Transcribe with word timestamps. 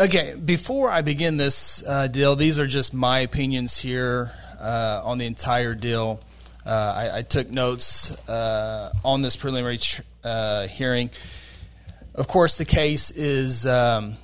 Okay, 0.00 0.36
before 0.36 0.88
I 0.88 1.02
begin 1.02 1.38
this 1.38 1.82
uh, 1.84 2.06
deal, 2.06 2.36
these 2.36 2.60
are 2.60 2.68
just 2.68 2.94
my 2.94 3.18
opinions 3.18 3.76
here 3.76 4.30
uh, 4.60 5.00
on 5.02 5.18
the 5.18 5.26
entire 5.26 5.74
deal. 5.74 6.20
Uh, 6.64 6.70
I, 6.70 7.18
I, 7.18 7.22
took 7.22 7.50
notes 7.50 8.12
uh, 8.28 8.92
on 9.04 9.22
this 9.22 9.34
preliminary 9.34 9.78
tr- 9.78 10.02
uh, 10.22 10.68
hearing. 10.68 11.10
Of 12.14 12.28
course, 12.28 12.58
the 12.58 12.64
case 12.64 13.10
is 13.10 13.66
um, 13.66 14.14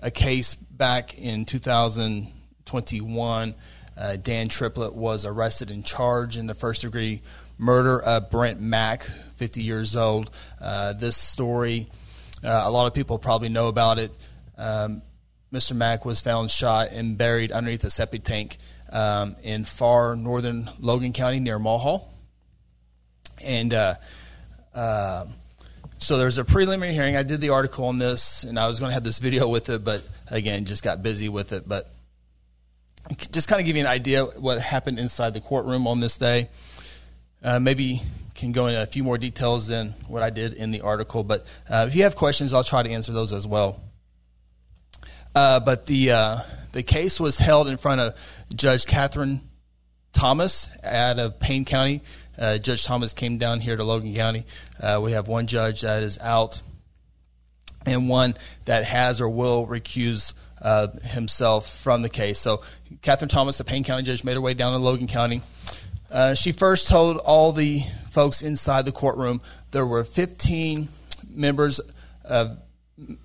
a 0.00 0.10
case 0.10 0.56
back 0.56 1.16
in 1.16 1.44
2021. 1.44 3.54
Uh, 3.96 4.16
Dan 4.16 4.48
Triplett 4.48 4.92
was 4.92 5.24
arrested 5.24 5.70
and 5.70 5.86
charged 5.86 6.36
in 6.36 6.48
the 6.48 6.54
first 6.54 6.82
degree 6.82 7.22
murder 7.58 8.02
of 8.02 8.28
Brent 8.28 8.60
Mack, 8.60 9.04
50 9.36 9.62
years 9.62 9.94
old. 9.94 10.32
this 10.60 11.16
story, 11.16 11.86
a 12.42 12.72
lot 12.72 12.88
of 12.88 12.94
people 12.94 13.20
probably 13.20 13.50
know 13.50 13.68
about 13.68 14.00
it. 14.00 14.28
Um, 14.58 15.02
Mr. 15.52 15.76
Mack 15.76 16.04
was 16.04 16.20
found 16.20 16.50
shot 16.50 16.88
and 16.92 17.18
buried 17.18 17.52
underneath 17.52 17.84
a 17.84 17.90
septic 17.90 18.24
tank 18.24 18.56
um, 18.90 19.36
in 19.42 19.64
far 19.64 20.16
northern 20.16 20.70
Logan 20.78 21.12
County 21.12 21.40
near 21.40 21.58
Mulhall. 21.58 22.10
And 23.44 23.74
uh, 23.74 23.96
uh, 24.74 25.26
so 25.98 26.18
there's 26.18 26.38
a 26.38 26.44
preliminary 26.44 26.94
hearing. 26.94 27.16
I 27.16 27.22
did 27.22 27.40
the 27.40 27.50
article 27.50 27.86
on 27.86 27.98
this, 27.98 28.44
and 28.44 28.58
I 28.58 28.66
was 28.66 28.80
going 28.80 28.90
to 28.90 28.94
have 28.94 29.04
this 29.04 29.18
video 29.18 29.46
with 29.46 29.68
it, 29.68 29.84
but 29.84 30.02
again, 30.30 30.64
just 30.64 30.82
got 30.82 31.02
busy 31.02 31.28
with 31.28 31.52
it. 31.52 31.68
But 31.68 31.92
just 33.30 33.48
kind 33.48 33.60
of 33.60 33.66
give 33.66 33.76
you 33.76 33.82
an 33.82 33.88
idea 33.88 34.24
what 34.24 34.60
happened 34.60 34.98
inside 34.98 35.34
the 35.34 35.40
courtroom 35.40 35.86
on 35.86 36.00
this 36.00 36.16
day. 36.18 36.48
Uh, 37.42 37.58
maybe 37.58 38.00
can 38.34 38.52
go 38.52 38.66
into 38.66 38.80
a 38.80 38.86
few 38.86 39.04
more 39.04 39.18
details 39.18 39.66
than 39.66 39.90
what 40.08 40.22
I 40.22 40.30
did 40.30 40.54
in 40.54 40.70
the 40.70 40.80
article. 40.80 41.24
But 41.24 41.44
uh, 41.68 41.84
if 41.88 41.94
you 41.94 42.04
have 42.04 42.16
questions, 42.16 42.52
I'll 42.52 42.64
try 42.64 42.82
to 42.82 42.90
answer 42.90 43.12
those 43.12 43.32
as 43.32 43.46
well. 43.46 43.80
Uh, 45.34 45.60
but 45.60 45.86
the 45.86 46.10
uh, 46.10 46.38
the 46.72 46.82
case 46.82 47.18
was 47.18 47.38
held 47.38 47.68
in 47.68 47.76
front 47.76 48.00
of 48.00 48.14
Judge 48.54 48.86
Catherine 48.86 49.40
Thomas 50.12 50.68
out 50.84 51.18
of 51.18 51.38
Payne 51.40 51.64
County. 51.64 52.02
Uh, 52.38 52.58
judge 52.58 52.84
Thomas 52.84 53.12
came 53.12 53.38
down 53.38 53.60
here 53.60 53.76
to 53.76 53.84
Logan 53.84 54.14
County. 54.14 54.46
Uh, 54.80 55.00
we 55.02 55.12
have 55.12 55.28
one 55.28 55.46
judge 55.46 55.82
that 55.82 56.02
is 56.02 56.18
out, 56.18 56.62
and 57.84 58.08
one 58.08 58.34
that 58.64 58.84
has 58.84 59.20
or 59.20 59.28
will 59.28 59.66
recuse 59.66 60.34
uh, 60.60 60.88
himself 61.02 61.70
from 61.70 62.02
the 62.02 62.08
case. 62.08 62.38
So, 62.38 62.62
Catherine 63.02 63.28
Thomas, 63.28 63.58
the 63.58 63.64
Payne 63.64 63.84
County 63.84 64.02
judge, 64.02 64.24
made 64.24 64.34
her 64.34 64.40
way 64.40 64.54
down 64.54 64.72
to 64.72 64.78
Logan 64.78 65.06
County. 65.06 65.42
Uh, 66.10 66.34
she 66.34 66.52
first 66.52 66.88
told 66.88 67.18
all 67.18 67.52
the 67.52 67.82
folks 68.10 68.42
inside 68.42 68.84
the 68.84 68.92
courtroom 68.92 69.40
there 69.70 69.86
were 69.86 70.04
15 70.04 70.88
members 71.28 71.80
of 72.24 72.58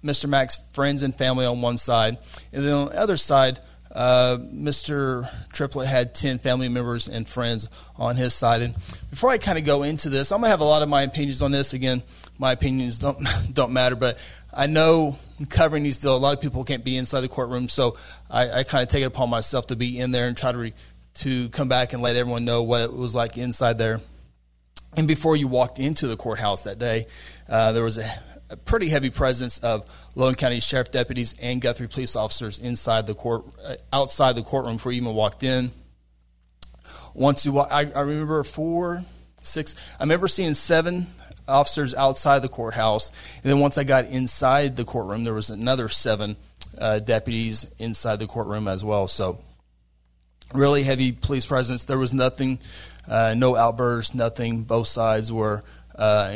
Mr. 0.03 0.27
Mack's 0.29 0.59
friends 0.73 1.03
and 1.03 1.15
family 1.15 1.45
on 1.45 1.61
one 1.61 1.77
side, 1.77 2.17
and 2.53 2.65
then 2.65 2.73
on 2.73 2.85
the 2.87 2.99
other 2.99 3.17
side, 3.17 3.59
uh, 3.91 4.37
Mr. 4.37 5.29
Triplett 5.53 5.87
had 5.87 6.13
10 6.13 6.39
family 6.39 6.69
members 6.69 7.07
and 7.07 7.27
friends 7.27 7.67
on 7.95 8.15
his 8.15 8.33
side. 8.33 8.61
And 8.61 8.75
before 9.09 9.29
I 9.29 9.37
kind 9.37 9.57
of 9.57 9.63
go 9.63 9.83
into 9.83 10.09
this, 10.09 10.31
I'm 10.31 10.41
going 10.41 10.47
to 10.47 10.51
have 10.51 10.59
a 10.59 10.65
lot 10.65 10.83
of 10.83 10.89
my 10.89 11.01
opinions 11.01 11.41
on 11.41 11.51
this. 11.51 11.73
Again, 11.73 12.03
my 12.37 12.51
opinions 12.51 12.99
don't, 12.99 13.25
don't 13.53 13.71
matter, 13.71 13.95
but 13.95 14.19
I 14.53 14.67
know 14.67 15.17
covering 15.49 15.83
these 15.83 15.97
deals, 15.97 16.19
a 16.19 16.21
lot 16.21 16.33
of 16.33 16.41
people 16.41 16.63
can't 16.63 16.83
be 16.83 16.97
inside 16.97 17.21
the 17.21 17.27
courtroom, 17.27 17.69
so 17.69 17.97
I, 18.29 18.59
I 18.59 18.63
kind 18.63 18.83
of 18.83 18.89
take 18.89 19.03
it 19.03 19.07
upon 19.07 19.29
myself 19.29 19.67
to 19.67 19.75
be 19.75 19.99
in 19.99 20.11
there 20.11 20.27
and 20.27 20.37
try 20.37 20.51
to, 20.51 20.57
re, 20.57 20.73
to 21.15 21.49
come 21.49 21.69
back 21.69 21.93
and 21.93 22.01
let 22.01 22.15
everyone 22.15 22.45
know 22.45 22.63
what 22.63 22.81
it 22.81 22.93
was 22.93 23.15
like 23.15 23.37
inside 23.37 23.77
there. 23.77 24.01
And 24.95 25.07
before 25.07 25.35
you 25.35 25.47
walked 25.47 25.79
into 25.79 26.07
the 26.07 26.17
courthouse 26.17 26.63
that 26.63 26.79
day, 26.79 27.07
uh, 27.47 27.71
there 27.71 27.83
was 27.83 27.97
a 27.97 28.11
a 28.49 28.57
pretty 28.57 28.89
heavy 28.89 29.09
presence 29.09 29.59
of 29.59 29.85
Logan 30.15 30.35
County 30.35 30.59
Sheriff 30.59 30.91
deputies 30.91 31.35
and 31.41 31.59
Guthrie 31.61 31.87
police 31.87 32.15
officers 32.15 32.59
inside 32.59 33.07
the 33.07 33.13
court, 33.13 33.45
uh, 33.65 33.75
outside 33.91 34.35
the 34.35 34.43
courtroom 34.43 34.77
before 34.77 34.91
you 34.91 35.01
even 35.01 35.13
walked 35.13 35.43
in. 35.43 35.71
Once 37.13 37.45
you, 37.45 37.59
I, 37.59 37.91
I 37.95 38.01
remember 38.01 38.43
four, 38.43 39.03
six. 39.41 39.75
I 39.99 40.03
remember 40.03 40.27
seeing 40.27 40.53
seven 40.53 41.07
officers 41.47 41.93
outside 41.95 42.39
the 42.39 42.47
courthouse, 42.47 43.11
and 43.43 43.43
then 43.43 43.59
once 43.59 43.77
I 43.77 43.83
got 43.83 44.05
inside 44.05 44.75
the 44.75 44.85
courtroom, 44.85 45.23
there 45.23 45.33
was 45.33 45.49
another 45.49 45.89
seven 45.89 46.37
uh, 46.79 46.99
deputies 46.99 47.65
inside 47.79 48.19
the 48.19 48.27
courtroom 48.27 48.67
as 48.67 48.83
well. 48.83 49.07
So, 49.07 49.39
really 50.53 50.83
heavy 50.83 51.11
police 51.11 51.45
presence. 51.45 51.85
There 51.85 51.97
was 51.97 52.13
nothing, 52.13 52.59
uh, 53.07 53.33
no 53.35 53.55
outbursts, 53.55 54.13
nothing. 54.13 54.63
Both 54.63 54.87
sides 54.87 55.31
were 55.31 55.63
uh, 55.97 56.35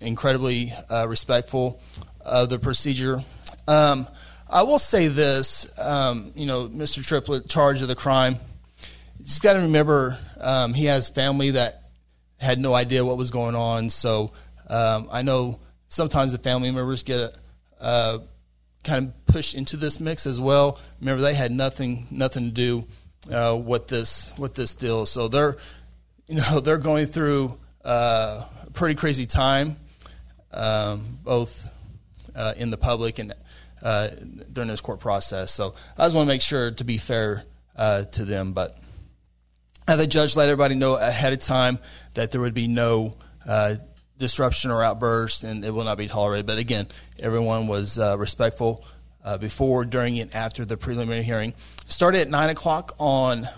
incredibly 0.00 0.72
uh, 0.88 1.06
respectful 1.08 1.80
of 2.20 2.48
the 2.48 2.58
procedure. 2.58 3.22
Um, 3.68 4.08
I 4.48 4.62
will 4.62 4.78
say 4.78 5.08
this, 5.08 5.68
um, 5.78 6.32
you 6.34 6.46
know, 6.46 6.68
Mr. 6.68 7.04
Triplett 7.04 7.48
charged 7.48 7.82
of 7.82 7.88
the 7.88 7.94
crime. 7.94 8.38
Just 9.22 9.42
got 9.42 9.54
to 9.54 9.60
remember 9.60 10.18
um, 10.40 10.74
he 10.74 10.86
has 10.86 11.08
family 11.08 11.52
that 11.52 11.90
had 12.38 12.58
no 12.58 12.74
idea 12.74 13.04
what 13.04 13.16
was 13.16 13.30
going 13.30 13.54
on. 13.54 13.90
So 13.90 14.32
um, 14.68 15.08
I 15.10 15.22
know 15.22 15.60
sometimes 15.88 16.32
the 16.32 16.38
family 16.38 16.70
members 16.70 17.02
get 17.02 17.34
uh, 17.80 18.18
kind 18.82 19.08
of 19.08 19.26
pushed 19.26 19.54
into 19.54 19.76
this 19.76 19.98
mix 19.98 20.26
as 20.26 20.40
well. 20.40 20.78
Remember, 21.00 21.22
they 21.22 21.34
had 21.34 21.50
nothing 21.50 22.06
nothing 22.10 22.44
to 22.44 22.50
do 22.50 22.86
uh, 23.34 23.56
with 23.56 23.88
this 23.88 24.32
with 24.38 24.54
this 24.54 24.74
deal. 24.74 25.06
So 25.06 25.28
they're 25.28 25.56
you 26.26 26.36
know 26.36 26.60
they're 26.64 26.78
going 26.78 27.06
through 27.06 27.58
uh, 27.84 28.44
pretty 28.74 28.96
crazy 28.96 29.24
time, 29.24 29.76
um, 30.52 31.18
both 31.22 31.70
uh, 32.34 32.52
in 32.56 32.70
the 32.70 32.76
public 32.76 33.18
and 33.18 33.32
uh, 33.82 34.08
during 34.52 34.68
this 34.68 34.80
court 34.80 35.00
process. 35.00 35.52
So 35.52 35.74
I 35.96 36.04
just 36.04 36.14
want 36.14 36.26
to 36.26 36.32
make 36.32 36.42
sure 36.42 36.72
to 36.72 36.84
be 36.84 36.98
fair 36.98 37.44
uh, 37.76 38.04
to 38.04 38.24
them. 38.24 38.52
But 38.52 38.76
the 39.86 40.06
judge 40.06 40.36
let 40.36 40.48
everybody 40.48 40.74
know 40.74 40.96
ahead 40.96 41.32
of 41.32 41.40
time 41.40 41.78
that 42.14 42.30
there 42.30 42.40
would 42.40 42.54
be 42.54 42.68
no 42.68 43.16
uh, 43.46 43.76
disruption 44.18 44.70
or 44.70 44.82
outburst, 44.82 45.44
and 45.44 45.64
it 45.64 45.70
will 45.70 45.84
not 45.84 45.98
be 45.98 46.08
tolerated. 46.08 46.46
But 46.46 46.58
again, 46.58 46.88
everyone 47.18 47.66
was 47.66 47.98
uh, 47.98 48.16
respectful 48.18 48.84
uh, 49.24 49.38
before, 49.38 49.84
during, 49.84 50.18
and 50.18 50.34
after 50.34 50.64
the 50.64 50.76
preliminary 50.76 51.22
hearing. 51.22 51.54
Started 51.86 52.22
at 52.22 52.30
nine 52.30 52.50
o'clock 52.50 52.94
on 52.98 53.48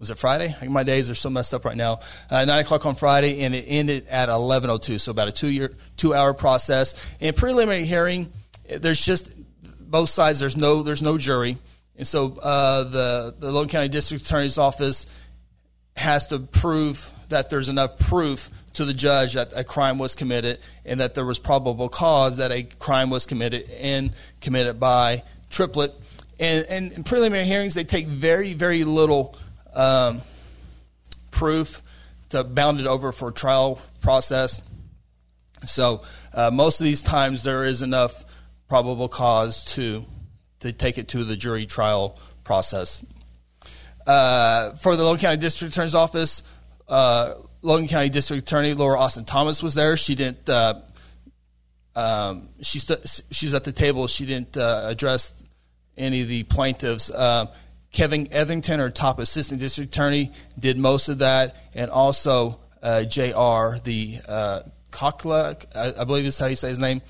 was 0.00 0.10
it 0.10 0.18
Friday? 0.18 0.56
My 0.66 0.82
days 0.82 1.10
are 1.10 1.14
so 1.14 1.30
messed 1.30 1.54
up 1.54 1.64
right 1.64 1.76
now. 1.76 2.00
Uh, 2.28 2.44
Nine 2.44 2.60
o'clock 2.60 2.84
on 2.86 2.96
Friday, 2.96 3.42
and 3.42 3.54
it 3.54 3.66
ended 3.68 4.08
at 4.08 4.28
eleven 4.28 4.70
oh 4.70 4.78
two. 4.78 4.98
So 4.98 5.12
about 5.12 5.28
a 5.28 5.32
two 5.32 5.48
year, 5.48 5.72
two 5.96 6.14
hour 6.14 6.34
process. 6.34 6.94
In 7.20 7.34
preliminary 7.34 7.84
hearing, 7.84 8.32
there's 8.68 9.00
just 9.00 9.30
both 9.62 10.08
sides. 10.08 10.40
There's 10.40 10.56
no 10.56 10.82
there's 10.82 11.02
no 11.02 11.18
jury, 11.18 11.58
and 11.96 12.08
so 12.08 12.38
uh, 12.38 12.84
the 12.84 13.34
the 13.38 13.52
Logan 13.52 13.68
County 13.68 13.88
District 13.88 14.24
Attorney's 14.24 14.58
Office 14.58 15.06
has 15.96 16.28
to 16.28 16.38
prove 16.38 17.12
that 17.28 17.50
there's 17.50 17.68
enough 17.68 17.98
proof 17.98 18.48
to 18.72 18.84
the 18.84 18.94
judge 18.94 19.34
that 19.34 19.52
a 19.54 19.64
crime 19.64 19.98
was 19.98 20.14
committed 20.14 20.58
and 20.84 21.00
that 21.00 21.14
there 21.14 21.26
was 21.26 21.38
probable 21.38 21.88
cause 21.88 22.38
that 22.38 22.52
a 22.52 22.62
crime 22.62 23.10
was 23.10 23.26
committed 23.26 23.68
and 23.70 24.12
committed 24.40 24.80
by 24.80 25.22
Triplett. 25.50 25.92
And, 26.38 26.64
and 26.70 26.92
in 26.92 27.04
preliminary 27.04 27.46
hearings, 27.46 27.74
they 27.74 27.84
take 27.84 28.06
very, 28.06 28.54
very 28.54 28.84
little 28.84 29.36
um, 29.74 30.22
proof 31.30 31.82
to 32.30 32.44
bound 32.44 32.80
it 32.80 32.86
over 32.86 33.12
for 33.12 33.30
trial 33.30 33.80
process. 34.00 34.62
So 35.66 36.02
uh, 36.32 36.50
most 36.50 36.80
of 36.80 36.84
these 36.84 37.02
times 37.02 37.42
there 37.42 37.64
is 37.64 37.82
enough 37.82 38.24
probable 38.68 39.08
cause 39.08 39.64
to 39.74 40.04
to 40.60 40.72
take 40.72 40.98
it 40.98 41.08
to 41.08 41.24
the 41.24 41.36
jury 41.36 41.66
trial 41.66 42.18
process. 42.44 43.04
Uh, 44.06 44.72
for 44.76 44.96
the 44.96 45.02
Logan 45.02 45.20
County 45.20 45.36
District 45.38 45.72
Attorney's 45.72 45.94
Office, 45.94 46.42
uh, 46.88 47.34
Logan 47.62 47.88
County 47.88 48.10
District 48.10 48.42
Attorney 48.42 48.74
Laura 48.74 48.98
Austin 48.98 49.24
Thomas 49.24 49.62
was 49.62 49.74
there. 49.74 49.96
She 49.96 50.14
didn't. 50.14 50.48
Uh, 50.48 50.80
um, 51.94 52.48
she 52.62 52.78
st- 52.78 53.22
she 53.30 53.46
was 53.46 53.54
at 53.54 53.64
the 53.64 53.72
table. 53.72 54.06
She 54.06 54.26
didn't 54.26 54.56
uh, 54.56 54.82
address 54.84 55.32
any 55.96 56.22
of 56.22 56.28
the 56.28 56.44
plaintiffs. 56.44 57.10
Kevin 57.92 58.32
Etherington, 58.32 58.80
our 58.80 58.90
top 58.90 59.18
assistant 59.18 59.60
district 59.60 59.94
attorney, 59.94 60.32
did 60.58 60.78
most 60.78 61.08
of 61.08 61.18
that, 61.18 61.56
and 61.74 61.90
also 61.90 62.60
uh, 62.82 63.04
Jr. 63.04 63.78
the 63.82 64.20
uh, 64.28 64.60
I, 65.02 65.56
I, 65.74 66.04
believe 66.04 66.24
is 66.24 66.38
how 66.38 66.46
you 66.46 66.56
say 66.56 66.68
his 66.68 66.78
name, 66.78 67.02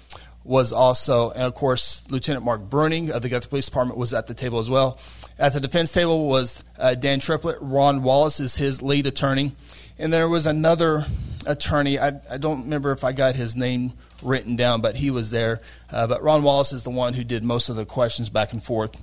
was 0.45 0.73
also, 0.73 1.31
and 1.31 1.43
of 1.43 1.55
course 1.55 2.03
Lieutenant 2.09 2.45
Mark 2.45 2.63
Bruning 2.69 3.11
of 3.11 3.23
the 3.23 3.29
Guthrie 3.29 3.49
Police 3.49 3.67
Department 3.67 3.99
was 3.99 4.15
at 4.15 4.27
the 4.27 4.35
table 4.35 4.59
as 4.59 4.71
well. 4.71 4.99
At 5.39 5.53
the 5.53 5.61
defense 5.61 5.93
table 5.93 6.27
was 6.27 6.63
uh, 6.79 6.95
Dan 6.95 7.21
Triplett. 7.21 7.59
Ron 7.61 8.03
Wallace 8.03 8.41
is 8.41 8.57
his 8.57 8.83
lead 8.83 9.07
attorney, 9.07 9.55
and 9.99 10.13
there 10.13 10.29
was 10.29 10.47
another 10.47 11.07
attorney. 11.47 11.99
I, 11.99 12.21
I 12.31 12.39
don't 12.39 12.63
remember 12.63 12.93
if 12.93 13.05
I 13.05 13.13
got 13.13 13.35
his 13.35 13.55
name 13.55 13.93
written 14.23 14.57
down, 14.57 14.81
but 14.81 14.97
he 14.97 15.11
was 15.11 15.31
there. 15.31 15.61
Uh, 15.91 16.07
but 16.07 16.23
Ron 16.23 16.43
Wallace 16.43 16.73
is 16.73 16.85
the 16.85 16.91
one 16.91 17.15
who 17.15 17.25
did 17.25 17.43
most 17.45 17.69
of 17.69 17.77
the 17.77 17.87
questions 17.87 18.29
back 18.29 18.53
and 18.53 18.63
forth. 18.63 18.97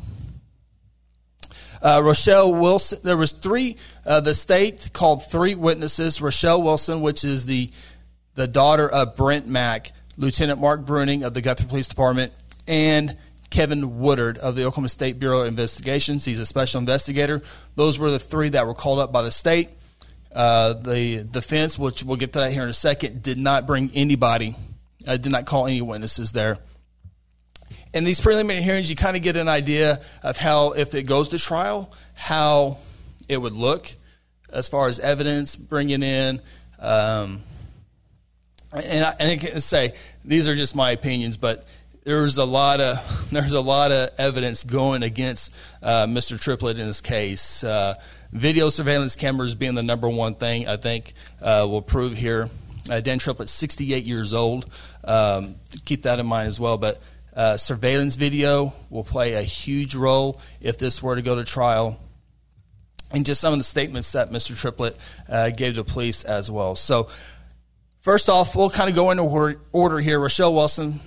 Uh, 1.82 2.02
Rochelle 2.04 2.54
Wilson, 2.54 3.00
there 3.04 3.18
was 3.18 3.32
three, 3.32 3.78
uh, 4.06 4.20
the 4.20 4.34
state 4.34 4.92
called 4.94 5.26
three 5.30 5.56
witnesses. 5.56 6.22
Rochelle 6.22 6.62
Wilson, 6.62 7.02
which 7.02 7.24
is 7.24 7.46
the, 7.46 7.70
the 8.36 8.48
daughter 8.48 8.90
of 8.90 9.16
Brent 9.16 9.48
Mack, 9.48 9.92
Lieutenant 10.18 10.60
Mark 10.60 10.82
Bruning 10.82 11.26
of 11.26 11.34
the 11.34 11.42
Guthrie 11.42 11.68
Police 11.68 11.88
Department, 11.88 12.34
and 12.68 13.18
Kevin 13.50 14.00
Woodard 14.00 14.38
of 14.38 14.56
the 14.56 14.64
Oklahoma 14.64 14.90
State 14.90 15.20
Bureau 15.20 15.42
of 15.42 15.48
Investigations. 15.48 16.26
He's 16.26 16.40
a 16.40 16.46
special 16.46 16.80
investigator. 16.80 17.42
Those 17.76 17.98
were 17.98 18.12
the 18.12 18.20
three 18.20 18.50
that 18.50 18.68
were 18.68 18.74
called 18.74 19.00
up 19.00 19.12
by 19.12 19.22
the 19.22 19.32
state. 19.32 19.70
Uh, 20.34 20.74
the 20.74 21.24
defense, 21.24 21.80
which 21.80 22.04
we'll 22.04 22.18
get 22.18 22.34
to 22.34 22.40
that 22.40 22.52
here 22.52 22.64
in 22.64 22.70
a 22.70 22.74
second, 22.74 23.24
did 23.24 23.40
not 23.40 23.66
bring 23.66 23.90
anybody, 23.94 24.56
uh, 25.08 25.18
did 25.18 25.32
not 25.32 25.46
call 25.46 25.66
any 25.66 25.82
witnesses 25.82 26.32
there. 26.34 26.60
In 27.98 28.04
these 28.04 28.22
preliminary 28.22 28.62
hearings, 28.62 28.92
you 28.92 28.96
kind 28.96 29.18
of 29.18 29.24
get 29.24 29.38
an 29.38 29.48
idea 29.48 30.02
of 30.22 30.38
how, 30.38 30.74
if 30.74 30.94
it 30.94 31.08
goes 31.08 31.30
to 31.30 31.40
trial, 31.40 31.92
how 32.14 32.78
it 33.28 33.38
would 33.38 33.54
look 33.54 33.92
as 34.54 34.70
far 34.70 34.88
as 34.88 35.00
evidence 35.00 35.56
bringing 35.56 36.04
in. 36.04 36.40
Um, 36.78 37.42
and 38.72 39.04
I, 39.04 39.16
and 39.20 39.32
I 39.32 39.38
can 39.38 39.62
say 39.62 39.96
these 40.24 40.48
are 40.48 40.54
just 40.54 40.76
my 40.76 40.92
opinions, 40.92 41.38
but 41.38 41.66
there's 42.04 42.38
a 42.38 42.46
lot 42.46 42.82
of 42.82 43.30
there's 43.32 43.54
a 43.54 43.62
lot 43.62 43.92
of 43.92 44.12
evidence 44.20 44.62
going 44.62 45.02
against 45.02 45.52
uh, 45.82 46.06
Mr. 46.06 46.40
Triplett 46.40 46.78
in 46.78 46.86
this 46.86 47.02
case. 47.02 47.64
Uh, 47.64 47.96
video 48.32 48.70
surveillance 48.70 49.16
cameras 49.16 49.56
being 49.56 49.74
the 49.74 49.82
number 49.82 50.08
one 50.08 50.36
thing 50.36 50.68
I 50.68 50.78
think 50.78 51.16
uh, 51.42 51.66
will 51.68 51.82
prove 51.82 52.16
here. 52.16 52.52
Uh, 52.92 53.00
Dan 53.00 53.18
Triplett, 53.18 53.50
68 53.50 54.06
years 54.06 54.36
old. 54.36 54.70
Um, 55.04 55.56
keep 55.84 56.04
that 56.04 56.20
in 56.20 56.28
mind 56.28 56.48
as 56.48 56.60
well. 56.60 56.78
But 56.78 57.02
uh, 57.38 57.56
surveillance 57.56 58.16
video 58.16 58.74
will 58.89 59.04
play 59.04 59.36
a 59.36 59.44
huge 59.44 59.94
role 59.95 60.42
if 60.60 60.80
this 60.80 61.04
were 61.04 61.16
to 61.16 61.22
go 61.22 61.36
to 61.36 61.44
trial. 61.44 62.00
And 63.12 63.25
just 63.25 63.39
some 63.39 63.54
of 63.54 63.60
the 63.60 63.63
statements 63.63 64.12
that 64.13 64.31
Mr. 64.31 64.57
Triplett 64.57 64.98
uh, 65.30 65.51
gave 65.51 65.75
to 65.75 65.84
police 65.84 66.25
as 66.25 66.51
well. 66.51 66.75
So, 66.75 67.07
first 68.01 68.28
off, 68.28 68.56
we'll 68.56 68.72
kind 68.72 68.89
of 68.89 68.95
go 68.95 69.12
into 69.12 69.56
order 69.72 70.00
here. 70.00 70.19
Rochelle 70.19 70.54
Wilson 70.54 71.00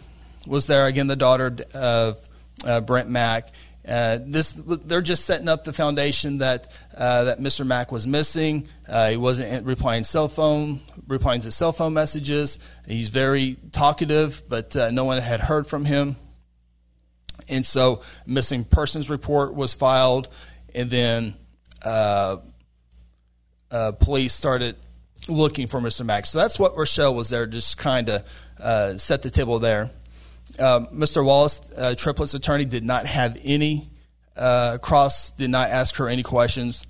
was 0.46 0.66
there 0.66 0.86
again, 0.86 1.08
the 1.08 1.16
daughter 1.16 1.54
of 1.74 2.18
uh, 2.64 2.80
Brent 2.80 3.10
Mack. 3.10 3.50
Uh, 3.86 4.18
this 4.22 4.52
they're 4.52 5.00
just 5.00 5.24
setting 5.24 5.48
up 5.48 5.64
the 5.64 5.72
foundation 5.72 6.38
that 6.38 6.68
uh, 6.94 7.24
that 7.24 7.40
Mr. 7.40 7.66
Mack 7.66 7.90
was 7.90 8.06
missing. 8.06 8.68
Uh, 8.86 9.10
he 9.10 9.16
wasn't 9.16 9.64
replying 9.64 10.04
cell 10.04 10.28
phone, 10.28 10.80
replying 11.08 11.40
to 11.40 11.50
cell 11.50 11.72
phone 11.72 11.94
messages. 11.94 12.58
He's 12.86 13.08
very 13.08 13.56
talkative, 13.72 14.42
but 14.48 14.76
uh, 14.76 14.90
no 14.90 15.04
one 15.04 15.20
had 15.20 15.40
heard 15.40 15.66
from 15.66 15.84
him. 15.86 16.16
And 17.48 17.64
so, 17.64 18.02
missing 18.26 18.64
persons 18.64 19.08
report 19.08 19.54
was 19.54 19.72
filed, 19.72 20.28
and 20.74 20.90
then 20.90 21.34
uh, 21.82 22.36
uh, 23.70 23.92
police 23.92 24.34
started 24.34 24.76
looking 25.26 25.66
for 25.66 25.80
Mr. 25.80 26.04
Mack. 26.04 26.26
So 26.26 26.38
that's 26.38 26.58
what 26.58 26.76
Rochelle 26.76 27.14
was 27.14 27.30
there, 27.30 27.46
just 27.46 27.78
kind 27.78 28.10
of 28.10 29.00
set 29.00 29.22
the 29.22 29.30
table 29.30 29.58
there. 29.58 29.90
Um, 30.60 30.86
Mr. 30.88 31.24
Wallace, 31.24 31.60
uh, 31.76 31.94
Triplett's 31.96 32.34
attorney, 32.34 32.64
did 32.64 32.84
not 32.84 33.06
have 33.06 33.38
any 33.44 33.90
uh, 34.36 34.78
cross, 34.78 35.30
did 35.30 35.50
not 35.50 35.70
ask 35.70 35.96
her 35.96 36.08
any 36.08 36.22
questions. 36.22 36.86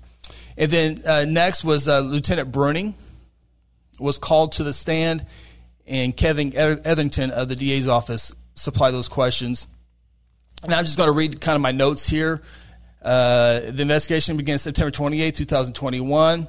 And 0.57 0.71
then 0.71 1.01
uh, 1.05 1.25
next 1.27 1.63
was 1.63 1.87
uh, 1.87 2.01
Lieutenant 2.01 2.51
Bruning 2.51 2.93
was 3.99 4.17
called 4.17 4.53
to 4.53 4.63
the 4.63 4.73
stand, 4.73 5.25
and 5.85 6.15
Kevin 6.15 6.55
Etherington 6.55 7.31
of 7.31 7.47
the 7.47 7.55
DA's 7.55 7.87
office 7.87 8.33
supplied 8.55 8.91
those 8.91 9.07
questions. 9.07 9.67
And 10.63 10.73
I'm 10.73 10.85
just 10.85 10.97
going 10.97 11.07
to 11.07 11.13
read 11.13 11.41
kind 11.41 11.55
of 11.55 11.61
my 11.61 11.71
notes 11.71 12.07
here. 12.07 12.41
Uh, 13.01 13.59
the 13.61 13.81
investigation 13.81 14.37
began 14.37 14.59
September 14.59 14.91
28, 14.91 15.33
2021 15.33 16.47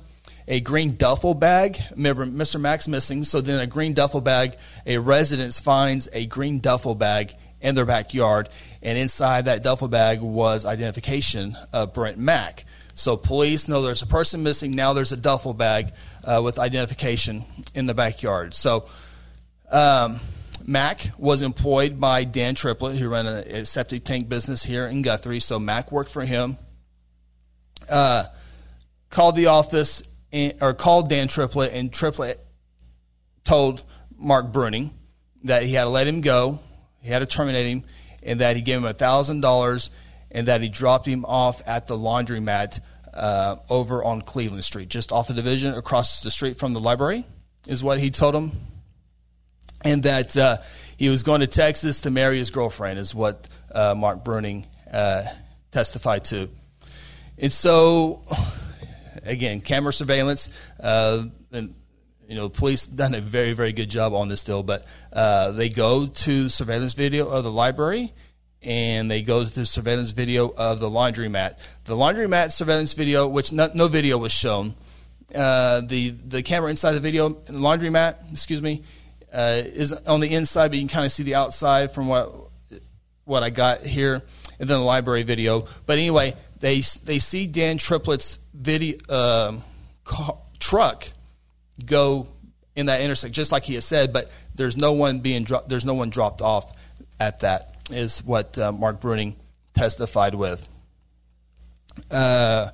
a 0.52 0.60
green 0.60 0.96
duffel 0.96 1.32
bag. 1.32 1.78
Remember, 1.93 2.26
Mr. 2.26 2.60
Mack's 2.60 2.87
missing, 2.87 3.25
so 3.25 3.40
then 3.40 3.58
a 3.58 3.66
green 3.66 3.94
duffel 3.94 4.20
bag. 4.20 4.54
A 4.84 4.99
residence 4.99 5.58
finds 5.58 6.10
a 6.12 6.26
green 6.26 6.60
duffel 6.60 6.94
bag 6.94 7.34
in 7.62 7.75
their 7.75 7.87
backyard, 7.87 8.50
and 8.82 8.99
inside 8.99 9.46
that 9.46 9.62
duffel 9.62 9.88
bag 9.88 10.20
was 10.20 10.66
identification 10.66 11.56
of 11.72 11.94
Brent 11.94 12.19
Mack. 12.19 12.66
So 12.94 13.16
police 13.16 13.66
know 13.66 13.81
there's 13.81 14.02
a 14.02 14.06
person 14.06 14.43
missing. 14.43 14.72
Now 14.72 14.93
there's 14.93 15.10
a 15.10 15.16
duffel 15.16 15.54
bag 15.54 15.94
uh, 16.22 16.43
with 16.44 16.58
identification 16.58 17.44
in 17.75 17.87
the 17.87 17.94
backyard. 17.94 18.52
So 18.52 18.84
um, 19.70 20.20
Mack 20.66 21.12
was 21.16 21.40
employed 21.40 21.98
by 21.98 22.25
Dan 22.25 22.56
Triplett, 22.56 22.98
who 22.98 23.08
ran 23.08 23.26
a, 23.26 23.38
a, 23.38 23.64
septic 23.64 24.05
tank 24.05 24.28
business 24.28 24.62
here 24.62 24.87
in 24.87 25.00
Guthrie. 25.00 25.40
So 25.40 25.58
Mack 25.58 25.90
worked 25.90 26.10
for 26.10 26.26
him. 26.26 26.58
Uh, 27.88 28.25
called 29.08 29.37
the 29.37 29.46
office 29.46 30.02
and, 30.32 30.55
or 30.61 30.75
called 30.75 31.08
Dan 31.08 31.29
Triplett, 31.29 31.73
and 31.73 31.93
Triplett 31.93 32.40
told 33.44 33.82
Mark 34.17 34.52
Bruning 34.52 34.90
that 35.44 35.64
he 35.64 35.75
had 35.75 35.84
to 35.84 35.90
let 35.90 36.06
him 36.06 36.20
go, 36.20 36.61
he 37.00 37.11
had 37.11 37.19
to 37.19 37.26
terminate 37.26 37.67
him, 37.67 37.84
and 38.23 38.40
that 38.40 38.56
he 38.56 38.62
gave 38.62 38.82
him 38.82 38.94
thousand 38.94 39.40
dollars, 39.40 39.90
and 40.31 40.49
that 40.49 40.61
he 40.61 40.69
dropped 40.69 41.06
him 41.06 41.25
off 41.25 41.61
at 41.67 41.87
the 41.87 41.96
laundromat 41.96 42.81
uh, 43.12 43.56
over 43.69 44.02
on 44.02 44.23
Cleveland 44.23 44.64
Street, 44.64 44.88
just 44.88 45.12
off 45.12 45.29
the 45.29 45.34
division 45.34 45.75
across 45.75 46.23
the 46.23 46.31
street 46.31 46.58
from 46.58 46.73
the 46.73 46.81
library, 46.81 47.26
is 47.67 47.82
what 47.82 47.99
he 47.99 48.11
told 48.11 48.34
him, 48.34 48.52
and 49.82 50.05
that 50.05 50.37
uh, 50.37 50.58
he 50.96 51.08
was 51.08 51.23
going 51.23 51.40
to 51.40 51.46
Texas 51.46 52.02
to 52.02 52.11
marry 52.11 52.38
his 52.38 52.50
girlfriend, 52.50 52.99
is 52.99 53.14
what 53.14 53.49
uh, 53.73 53.94
Mark 53.96 54.25
Bruning 54.25 54.64
uh, 54.90 55.25
testified 55.73 56.25
to, 56.26 56.49
and 57.37 57.52
so 57.52 58.23
again, 59.24 59.60
camera 59.60 59.92
surveillance. 59.92 60.50
Uh, 60.80 61.24
and 61.52 61.74
you 62.28 62.36
know, 62.36 62.48
police 62.48 62.86
done 62.86 63.14
a 63.14 63.20
very, 63.20 63.52
very 63.52 63.72
good 63.72 63.90
job 63.90 64.14
on 64.14 64.28
this 64.28 64.44
deal. 64.44 64.62
But 64.62 64.86
uh, 65.12 65.50
they 65.52 65.68
go 65.68 66.06
to 66.06 66.48
surveillance 66.48 66.94
video 66.94 67.28
of 67.28 67.44
the 67.44 67.50
library, 67.50 68.12
and 68.62 69.10
they 69.10 69.22
go 69.22 69.44
to 69.44 69.66
surveillance 69.66 70.12
video 70.12 70.48
of 70.48 70.80
the 70.80 70.88
laundromat. 70.88 71.58
The 71.84 71.96
laundromat 71.96 72.52
surveillance 72.52 72.94
video, 72.94 73.28
which 73.28 73.52
no, 73.52 73.70
no 73.74 73.88
video 73.88 74.18
was 74.18 74.32
shown. 74.32 74.74
Uh, 75.34 75.80
the 75.80 76.10
the 76.10 76.42
camera 76.42 76.70
inside 76.70 76.92
the 76.92 77.00
video, 77.00 77.30
the 77.30 77.52
laundromat, 77.52 78.32
excuse 78.32 78.62
me, 78.62 78.82
uh, 79.32 79.62
is 79.64 79.92
on 79.92 80.20
the 80.20 80.32
inside, 80.34 80.68
but 80.68 80.76
you 80.76 80.82
can 80.82 80.88
kind 80.88 81.06
of 81.06 81.12
see 81.12 81.22
the 81.22 81.34
outside 81.34 81.92
from 81.92 82.08
what 82.08 82.51
what 83.24 83.42
I 83.42 83.50
got 83.50 83.84
here, 83.84 84.22
and 84.58 84.69
then 84.69 84.78
the 84.78 84.84
library 84.84 85.22
video. 85.22 85.66
But 85.86 85.98
anyway, 85.98 86.34
they 86.60 86.80
they 87.04 87.19
see 87.19 87.46
Dan 87.46 87.78
Triplett's 87.78 88.38
video 88.54 88.98
uh, 89.08 89.56
car, 90.04 90.38
truck 90.58 91.08
go 91.84 92.28
in 92.74 92.86
that 92.86 93.00
intersection, 93.00 93.32
just 93.32 93.52
like 93.52 93.64
he 93.64 93.74
has 93.74 93.84
said. 93.84 94.12
But 94.12 94.30
there's 94.54 94.76
no 94.76 94.92
one 94.92 95.20
being 95.20 95.44
dro- 95.44 95.64
there's 95.66 95.84
no 95.84 95.94
one 95.94 96.10
dropped 96.10 96.42
off 96.42 96.72
at 97.20 97.40
that. 97.40 97.69
Is 97.90 98.24
what 98.24 98.56
uh, 98.58 98.72
Mark 98.72 99.00
Bruning 99.00 99.36
testified 99.74 100.34
with. 100.34 100.69
Uh, 102.10 102.70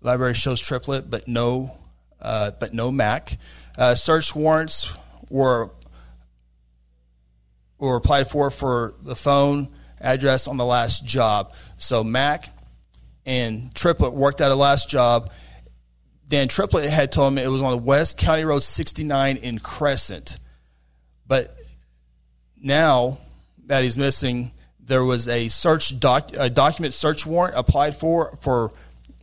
library 0.00 0.34
shows 0.34 0.60
Triplett, 0.60 1.10
but 1.10 1.26
no, 1.26 1.76
uh, 2.20 2.52
but 2.52 2.72
no 2.72 2.90
Mack. 2.90 3.38
Uh, 3.76 3.94
search 3.94 4.34
warrants 4.34 4.92
were 5.30 5.70
were 7.78 7.96
applied 7.96 8.28
for 8.28 8.50
for 8.50 8.94
the 9.02 9.16
phone 9.16 9.68
address 10.00 10.48
on 10.48 10.56
the 10.56 10.64
last 10.64 11.04
job. 11.04 11.54
So 11.76 12.04
Mack 12.04 12.48
and 13.26 13.74
Triplett 13.74 14.12
worked 14.12 14.40
at 14.40 14.50
a 14.50 14.54
last 14.54 14.88
job. 14.88 15.30
Dan 16.28 16.48
Triplett 16.48 16.90
had 16.90 17.10
told 17.12 17.34
me 17.34 17.42
it 17.42 17.48
was 17.48 17.62
on 17.62 17.84
West 17.84 18.18
County 18.18 18.44
Road 18.44 18.62
69 18.62 19.36
in 19.38 19.58
Crescent. 19.58 20.38
But 21.26 21.56
now 22.60 23.18
that 23.66 23.84
he's 23.84 23.96
missing, 23.98 24.52
there 24.80 25.04
was 25.04 25.28
a 25.28 25.48
search 25.48 25.98
doc, 25.98 26.30
a 26.36 26.50
document 26.50 26.94
search 26.94 27.26
warrant 27.26 27.56
applied 27.56 27.94
for 27.94 28.36
for 28.40 28.72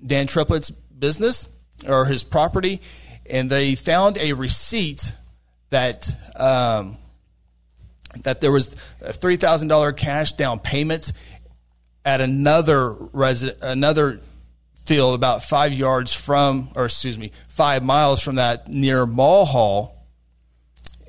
Dan 0.06 0.28
Triplett's 0.28 0.70
business 0.70 1.50
or 1.88 2.06
his 2.06 2.24
property, 2.24 2.82
and 3.26 3.50
they 3.50 3.76
found 3.76 4.18
a 4.18 4.34
receipt 4.34 5.16
that 5.72 6.10
um, 6.36 6.98
that 8.24 8.42
there 8.42 8.52
was 8.52 8.76
a 9.02 9.14
three 9.14 9.38
thousand 9.38 9.68
dollar 9.68 9.92
cash 9.92 10.34
down 10.34 10.60
payment 10.60 11.14
at 12.04 12.22
another 12.22 12.92
resident, 12.92 13.58
another 13.62 14.22
field 14.86 15.16
about 15.16 15.44
five 15.44 15.74
yards 15.74 16.14
from, 16.14 16.70
or 16.76 16.86
excuse 16.86 17.18
me, 17.18 17.32
five 17.50 17.84
miles 17.84 18.22
from 18.22 18.36
that 18.36 18.68
near 18.68 19.06
Mall 19.06 19.46
Mulhall. 19.46 19.92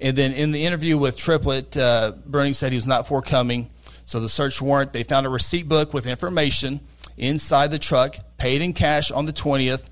And 0.01 0.17
then 0.17 0.33
in 0.33 0.51
the 0.51 0.65
interview 0.65 0.99
with 0.99 1.17
Triplett, 1.17 1.77
uh, 1.77 2.13
said 2.53 2.73
he 2.73 2.77
was 2.77 2.87
not 2.87 3.07
forthcoming. 3.07 3.71
So 4.05 4.21
the 4.21 4.29
search 4.29 4.61
warrant, 4.61 4.93
they 4.93 5.03
found 5.03 5.27
a 5.27 5.31
receipt 5.31 5.69
book 5.69 5.95
with 5.95 6.07
information 6.07 6.81
inside 7.17 7.71
the 7.71 7.79
truck, 7.79 8.17
paid 8.37 8.63
in 8.63 8.73
cash 8.73 9.11
on 9.11 9.27
the 9.27 9.33
20th. 9.33 9.85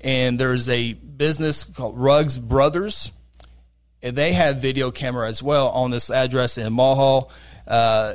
And 0.00 0.38
there's 0.38 0.68
a 0.68 0.92
business 0.92 1.64
called 1.64 1.98
Ruggs 1.98 2.38
Brothers 2.38 3.12
and 4.02 4.16
they 4.16 4.32
have 4.32 4.58
video 4.58 4.90
camera 4.90 5.28
as 5.28 5.42
well 5.42 5.68
on 5.70 5.90
this 5.90 6.10
address 6.10 6.58
in 6.58 6.72
Mulhall. 6.72 7.30
Uh, 7.66 8.14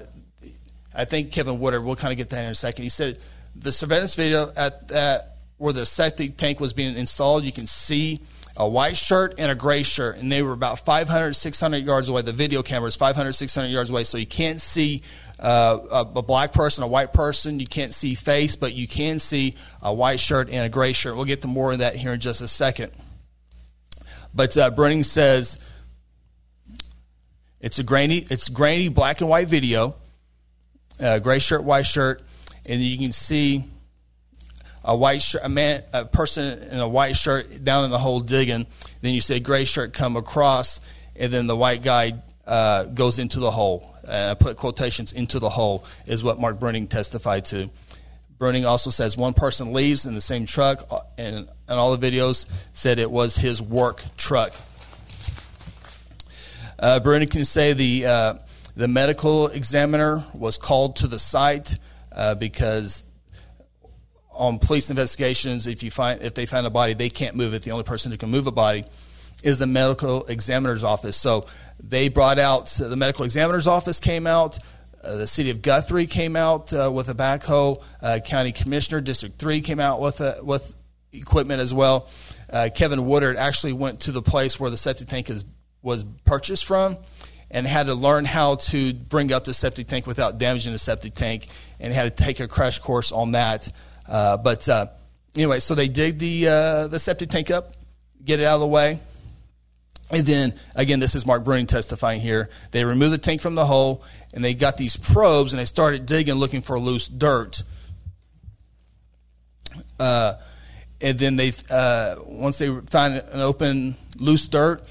I 0.94 1.06
think 1.06 1.32
Kevin 1.32 1.60
Woodard. 1.60 1.84
We'll 1.84 1.96
kind 1.96 2.12
of 2.12 2.18
get 2.18 2.30
that 2.30 2.46
in 2.46 2.52
a 2.52 2.56
second. 2.56 2.84
He 2.84 2.90
said 2.90 3.20
the 3.56 3.72
surveillance 3.72 4.16
video 4.16 4.52
at 4.56 4.88
that 4.90 5.38
where 5.58 5.74
the 5.74 5.86
septic 5.86 6.38
tank 6.38 6.60
was 6.60 6.74
being 6.74 6.98
installed, 6.98 7.44
you 7.44 7.52
can 7.52 7.68
see 7.68 8.22
a 8.58 8.68
white 8.68 8.98
shirt 8.98 9.36
and 9.38 9.52
a 9.52 9.56
gray 9.56 9.82
shirt, 9.82 10.18
and 10.18 10.32
they 10.32 10.42
were 10.42 10.52
about 10.52 10.80
500, 10.80 11.34
600 11.34 11.86
yards 11.86 12.10
away. 12.10 12.22
The 12.22 12.32
video 12.32 12.62
camera 12.62 12.88
is 12.88 12.96
500, 12.96 13.34
600 13.34 13.68
yards 13.68 13.90
away, 13.90 14.04
so 14.04 14.18
you 14.18 14.28
can't 14.28 14.62
see 14.62 15.02
uh, 15.40 15.80
a, 15.90 16.20
a, 16.20 16.22
black 16.22 16.54
person, 16.54 16.84
a 16.84 16.88
white 16.88 17.13
person. 17.13 17.60
You 17.60 17.66
can't 17.66 17.94
see 17.94 18.13
face, 18.13 18.56
but 18.56 18.74
you 18.74 18.88
can 18.88 19.20
see 19.20 19.56
a 19.82 19.94
white 19.94 20.20
shirt 20.20 20.50
and 20.50 20.66
a 20.66 20.70
gray 20.70 20.94
shirt. 20.94 21.16
We'll 21.16 21.25
get 21.25 21.42
to 21.42 21.48
more 21.48 21.72
of 21.72 21.80
that 21.80 21.96
here 21.96 22.13
in 22.13 22.20
just 22.20 22.42
a 22.42 22.48
second. 22.48 22.92
But 24.34 24.58
uh, 24.58 24.72
Bruning 24.72 25.06
says 25.06 25.60
it's 27.63 27.79
a 27.79 27.84
grainy, 27.84 28.17
it's 28.29 28.50
grainy 28.50 28.89
black 28.89 29.22
and 29.22 29.29
white 29.29 29.48
video, 29.48 29.96
uh, 31.00 31.20
gray 31.20 31.39
shirt, 31.39 31.63
white 31.63 31.86
shirt, 31.86 32.22
and 32.67 32.82
you 32.82 32.98
can 32.98 33.13
see 33.13 33.63
a 34.84 34.93
white 34.96 35.22
shirt, 35.22 35.41
a 35.46 35.50
man, 35.50 35.82
a 35.93 36.03
person 36.03 36.62
in 36.62 36.79
a 36.79 36.88
white 36.88 37.15
shirt 37.15 37.63
down 37.63 37.86
in 37.86 37.89
the 37.89 37.98
hole 37.98 38.20
digging. 38.20 38.67
Then 39.00 39.13
you 39.13 39.22
see 39.22 39.38
a 39.38 39.39
gray 39.39 39.63
shirt 39.63 39.93
come 39.93 40.17
across, 40.17 40.82
and 41.15 41.32
then 41.32 41.48
the 41.48 41.55
white 41.55 41.84
guy 41.84 42.22
uh, 42.46 42.84
goes 42.84 43.17
into 43.17 43.39
the 43.39 43.50
hole. 43.50 43.96
Uh, 44.05 44.36
put 44.36 44.58
quotations 44.58 45.13
into 45.13 45.39
the 45.39 45.50
hole 45.50 45.86
is 46.05 46.22
what 46.22 46.38
Mark 46.38 46.60
Bruning 46.60 46.89
testified 46.89 47.46
to. 47.46 47.70
Bruning 48.38 48.67
also 48.67 48.89
says 48.89 49.15
one 49.15 49.34
person 49.34 49.72
leaves 49.72 50.05
in 50.05 50.15
the 50.15 50.22
same 50.22 50.46
truck, 50.46 50.86
uh, 50.91 51.00
and, 51.17 51.38
and 51.38 51.79
all 51.79 51.96
the 51.96 52.12
videos 52.12 52.46
said 52.74 53.00
it 53.00 53.10
was 53.10 53.38
his 53.38 53.62
work 53.62 54.03
truck. 54.17 54.53
Uh, 56.84 57.00
Bruning 57.00 57.32
can 57.32 57.46
say 57.46 57.72
the 57.72 58.06
uh, 58.06 58.34
the 58.75 58.90
medical 58.90 59.48
examiner 59.48 60.25
was 60.34 60.58
called 60.58 60.98
to 60.98 61.08
the 61.08 61.18
site 61.18 61.80
uh, 62.12 62.36
because 62.36 63.06
on 64.32 64.60
police 64.60 64.90
investigations, 64.90 65.66
if 65.66 65.82
you 65.82 65.90
find 65.90 66.22
if 66.22 66.34
they 66.34 66.46
find 66.46 66.68
a 66.68 66.70
body, 66.70 66.94
they 66.94 67.10
can't 67.10 67.38
move 67.38 67.54
it. 67.54 67.62
The 67.62 67.72
only 67.72 67.86
person 67.86 68.12
who 68.12 68.18
can 68.18 68.32
move 68.32 68.48
a 68.48 68.52
body 68.52 68.84
is 69.44 69.60
the 69.60 69.66
medical 69.66 70.25
examiner's 70.25 70.84
office. 70.84 71.16
So 71.16 71.46
they 71.82 72.10
brought 72.10 72.38
out 72.38 72.68
so 72.68 72.90
the 72.90 72.98
medical 72.98 73.24
examiner's 73.24 73.66
office 73.66 74.02
came 74.02 74.28
out. 74.28 74.60
Uh, 75.02 75.16
the 75.16 75.28
city 75.28 75.52
of 75.52 75.62
Guthrie 75.62 76.06
came 76.06 76.36
out 76.36 76.74
uh, 76.74 76.92
with 76.94 77.08
a 77.08 77.16
backhoe. 77.16 77.82
Uh, 78.02 78.20
County 78.20 78.52
Commissioner 78.52 79.00
District 79.00 79.40
Three 79.40 79.62
came 79.62 79.80
out 79.80 80.02
with 80.02 80.20
a, 80.20 80.40
with 80.44 80.75
equipment 81.13 81.62
as 81.62 81.74
well. 81.74 82.10
Uh, 82.52 82.68
Kevin 82.75 83.06
Woodard 83.06 83.38
actually 83.38 83.72
went 83.72 84.02
to 84.02 84.12
the 84.12 84.22
place 84.22 84.60
where 84.60 84.70
the 84.70 84.75
septic 84.75 85.08
tank 85.08 85.30
is, 85.30 85.46
was 85.84 86.06
purchased 86.25 86.66
from 86.66 86.98
and 87.52 87.68
had 87.68 87.86
to 87.86 87.94
learn 87.94 88.25
how 88.25 88.56
to 88.56 88.94
bring 88.94 89.32
up 89.32 89.44
the 89.44 89.54
septic 89.54 89.88
tank 89.88 90.08
without 90.08 90.40
damaging 90.40 90.74
the 90.74 90.80
septic 90.80 91.13
tank 91.13 91.48
and 91.80 91.94
had 91.94 92.18
to 92.18 92.24
take 92.24 92.40
a 92.40 92.48
crash 92.48 92.80
course 92.80 93.12
on 93.12 93.34
that. 93.34 93.72
Uh, 94.08 94.38
but 94.38 94.68
uh, 94.68 94.88
anyway, 95.36 95.60
so 95.60 95.75
they 95.75 95.88
dig 95.88 96.18
the 96.18 96.48
uh, 96.48 96.88
the 96.88 96.98
septic 96.98 97.30
tank 97.30 97.52
up, 97.52 97.75
get 98.25 98.40
it 98.40 98.46
out 98.46 98.56
of 98.56 98.62
the 98.62 98.68
way, 98.68 99.00
and 100.10 100.25
then 100.25 100.54
again, 100.75 101.00
this 101.00 101.16
is 101.16 101.25
Mark 101.25 101.44
Bruning 101.44 101.68
testifying 101.68 102.22
here. 102.22 102.50
They 102.72 102.84
remove 102.86 103.12
the 103.12 103.18
tank 103.18 103.42
from 103.42 103.56
the 103.56 103.66
hole, 103.66 104.04
and 104.34 104.44
they 104.44 104.54
got 104.54 104.78
these 104.78 104.98
probes, 104.98 105.54
and 105.54 105.60
they 105.60 105.66
started 105.66 106.06
digging, 106.06 106.36
looking 106.36 106.62
for 106.62 106.80
loose 106.80 107.08
dirt. 107.08 107.63
Uh, 110.00 110.36
and 111.02 111.20
then 111.20 111.36
they 111.36 111.54
uh, 111.70 112.16
once 112.25 112.58
they 112.58 112.70
find 112.82 113.16
an 113.16 113.42
open 113.42 113.96
loose 114.18 114.48
dirt, 114.48 114.84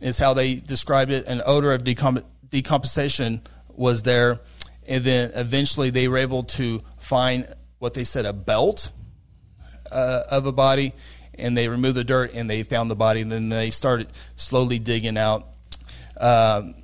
is 0.00 0.18
how 0.18 0.34
they 0.34 0.54
described 0.56 1.10
it. 1.10 1.26
An 1.26 1.42
odor 1.44 1.72
of 1.72 1.82
decomp- 1.82 2.24
decomposition 2.48 3.42
was 3.68 4.02
there, 4.02 4.40
and 4.86 5.04
then 5.04 5.32
eventually 5.34 5.90
they 5.90 6.08
were 6.08 6.18
able 6.18 6.44
to 6.44 6.80
find 6.98 7.46
what 7.78 7.94
they 7.94 8.04
said 8.04 8.26
a 8.26 8.32
belt 8.32 8.92
uh, 9.90 10.22
of 10.30 10.46
a 10.46 10.52
body, 10.52 10.92
and 11.34 11.56
they 11.56 11.68
removed 11.68 11.96
the 11.96 12.04
dirt 12.04 12.32
and 12.34 12.48
they 12.48 12.62
found 12.62 12.90
the 12.90 12.96
body, 12.96 13.20
and 13.20 13.30
then 13.30 13.48
they 13.48 13.70
started 13.70 14.08
slowly 14.36 14.78
digging 14.78 15.16
out. 15.16 15.46
Um, 16.18 16.74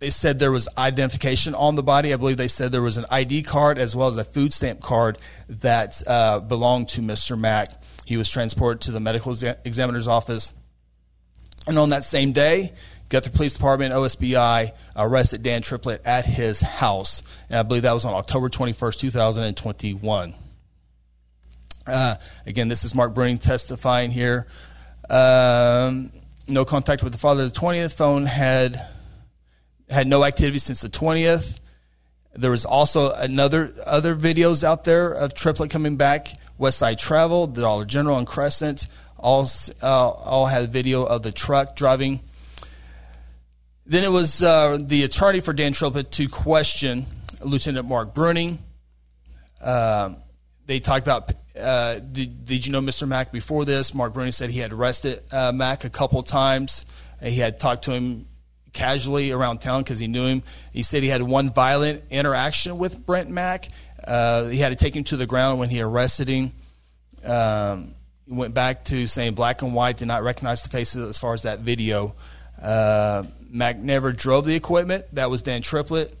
they 0.00 0.10
said 0.10 0.38
there 0.38 0.52
was 0.52 0.68
identification 0.76 1.54
on 1.54 1.76
the 1.76 1.82
body. 1.82 2.12
I 2.12 2.16
believe 2.16 2.36
they 2.36 2.48
said 2.48 2.72
there 2.72 2.82
was 2.82 2.98
an 2.98 3.06
ID 3.10 3.42
card 3.42 3.78
as 3.78 3.96
well 3.96 4.08
as 4.08 4.18
a 4.18 4.24
food 4.24 4.52
stamp 4.52 4.80
card 4.80 5.18
that 5.48 6.02
uh, 6.06 6.40
belonged 6.40 6.88
to 6.90 7.00
Mr. 7.00 7.38
Mack. 7.38 7.70
He 8.04 8.18
was 8.18 8.28
transported 8.28 8.82
to 8.82 8.90
the 8.90 9.00
medical 9.00 9.34
examiner's 9.64 10.06
office. 10.06 10.52
And 11.66 11.78
on 11.78 11.90
that 11.90 12.04
same 12.04 12.32
day, 12.32 12.72
Guthrie 13.08 13.32
Police 13.32 13.54
Department, 13.54 13.94
OSBI, 13.94 14.72
arrested 14.96 15.42
Dan 15.42 15.62
Triplett 15.62 16.04
at 16.04 16.24
his 16.24 16.60
house. 16.60 17.22
And 17.48 17.58
I 17.58 17.62
believe 17.62 17.82
that 17.82 17.92
was 17.92 18.04
on 18.04 18.14
October 18.14 18.48
21st, 18.48 18.98
2021. 18.98 20.34
Uh, 21.86 22.16
again, 22.46 22.68
this 22.68 22.84
is 22.84 22.94
Mark 22.94 23.14
Bruning 23.14 23.40
testifying 23.40 24.10
here. 24.10 24.46
Um, 25.08 26.12
no 26.48 26.64
contact 26.64 27.02
with 27.02 27.12
the 27.12 27.18
father. 27.18 27.46
The 27.46 27.54
20th 27.54 27.94
phone 27.94 28.26
had 28.26 28.88
had 29.90 30.06
no 30.06 30.24
activity 30.24 30.58
since 30.58 30.80
the 30.80 30.88
20th. 30.88 31.60
There 32.34 32.50
was 32.50 32.64
also 32.64 33.12
another 33.12 33.74
other 33.86 34.16
videos 34.16 34.64
out 34.64 34.84
there 34.84 35.12
of 35.12 35.34
Triplett 35.34 35.70
coming 35.70 35.96
back. 35.96 36.28
West 36.56 36.78
Side 36.78 36.98
Travel, 36.98 37.48
the 37.48 37.60
Dollar 37.62 37.84
General, 37.84 38.18
and 38.18 38.26
Crescent 38.26 38.88
all 39.24 39.48
uh, 39.82 40.08
all 40.10 40.46
had 40.46 40.70
video 40.72 41.04
of 41.04 41.22
the 41.22 41.32
truck 41.32 41.74
driving 41.74 42.20
then 43.86 44.02
it 44.04 44.10
was 44.10 44.42
uh, 44.42 44.78
the 44.80 45.02
attorney 45.04 45.40
for 45.40 45.52
Dan 45.52 45.72
Triplett 45.72 46.10
to 46.12 46.28
question 46.28 47.06
Lieutenant 47.42 47.86
Mark 47.86 48.14
Bruning. 48.14 48.58
Uh, 49.60 50.14
they 50.66 50.80
talked 50.80 51.06
about 51.06 51.30
uh, 51.58 51.98
did, 51.98 52.46
did, 52.46 52.66
you 52.66 52.72
know 52.72 52.80
Mr. 52.80 53.06
Mack 53.06 53.30
before 53.30 53.64
this? 53.64 53.94
Mark 53.94 54.14
Bruning 54.14 54.32
said 54.32 54.50
he 54.50 54.58
had 54.58 54.72
arrested 54.72 55.22
uh, 55.30 55.52
Mack 55.52 55.84
a 55.84 55.90
couple 55.90 56.22
times. 56.22 56.86
He 57.22 57.36
had 57.36 57.60
talked 57.60 57.84
to 57.84 57.92
him 57.92 58.26
casually 58.72 59.30
around 59.30 59.60
town 59.60 59.82
because 59.82 59.98
he 59.98 60.08
knew 60.08 60.26
him. 60.26 60.42
He 60.72 60.82
said 60.82 61.02
he 61.02 61.08
had 61.08 61.22
one 61.22 61.50
violent 61.50 62.04
interaction 62.10 62.78
with 62.78 63.04
Brent 63.04 63.30
Mack. 63.30 63.68
Uh, 64.02 64.46
he 64.46 64.58
had 64.58 64.70
to 64.70 64.76
take 64.76 64.96
him 64.96 65.04
to 65.04 65.16
the 65.16 65.26
ground 65.26 65.58
when 65.58 65.68
he 65.68 65.80
arrested 65.80 66.28
him. 66.28 66.52
Um, 67.24 67.94
he 68.26 68.32
went 68.32 68.54
back 68.54 68.84
to 68.86 69.06
saying 69.06 69.34
black 69.34 69.62
and 69.62 69.74
white, 69.74 69.96
did 69.96 70.08
not 70.08 70.22
recognize 70.22 70.62
the 70.62 70.70
faces 70.70 71.06
as 71.08 71.18
far 71.18 71.34
as 71.34 71.42
that 71.42 71.60
video. 71.60 72.14
Uh, 72.60 73.24
Mack 73.50 73.78
never 73.78 74.12
drove 74.12 74.46
the 74.46 74.54
equipment. 74.54 75.04
That 75.12 75.30
was 75.30 75.42
Dan 75.42 75.62
Triplett. 75.62 76.16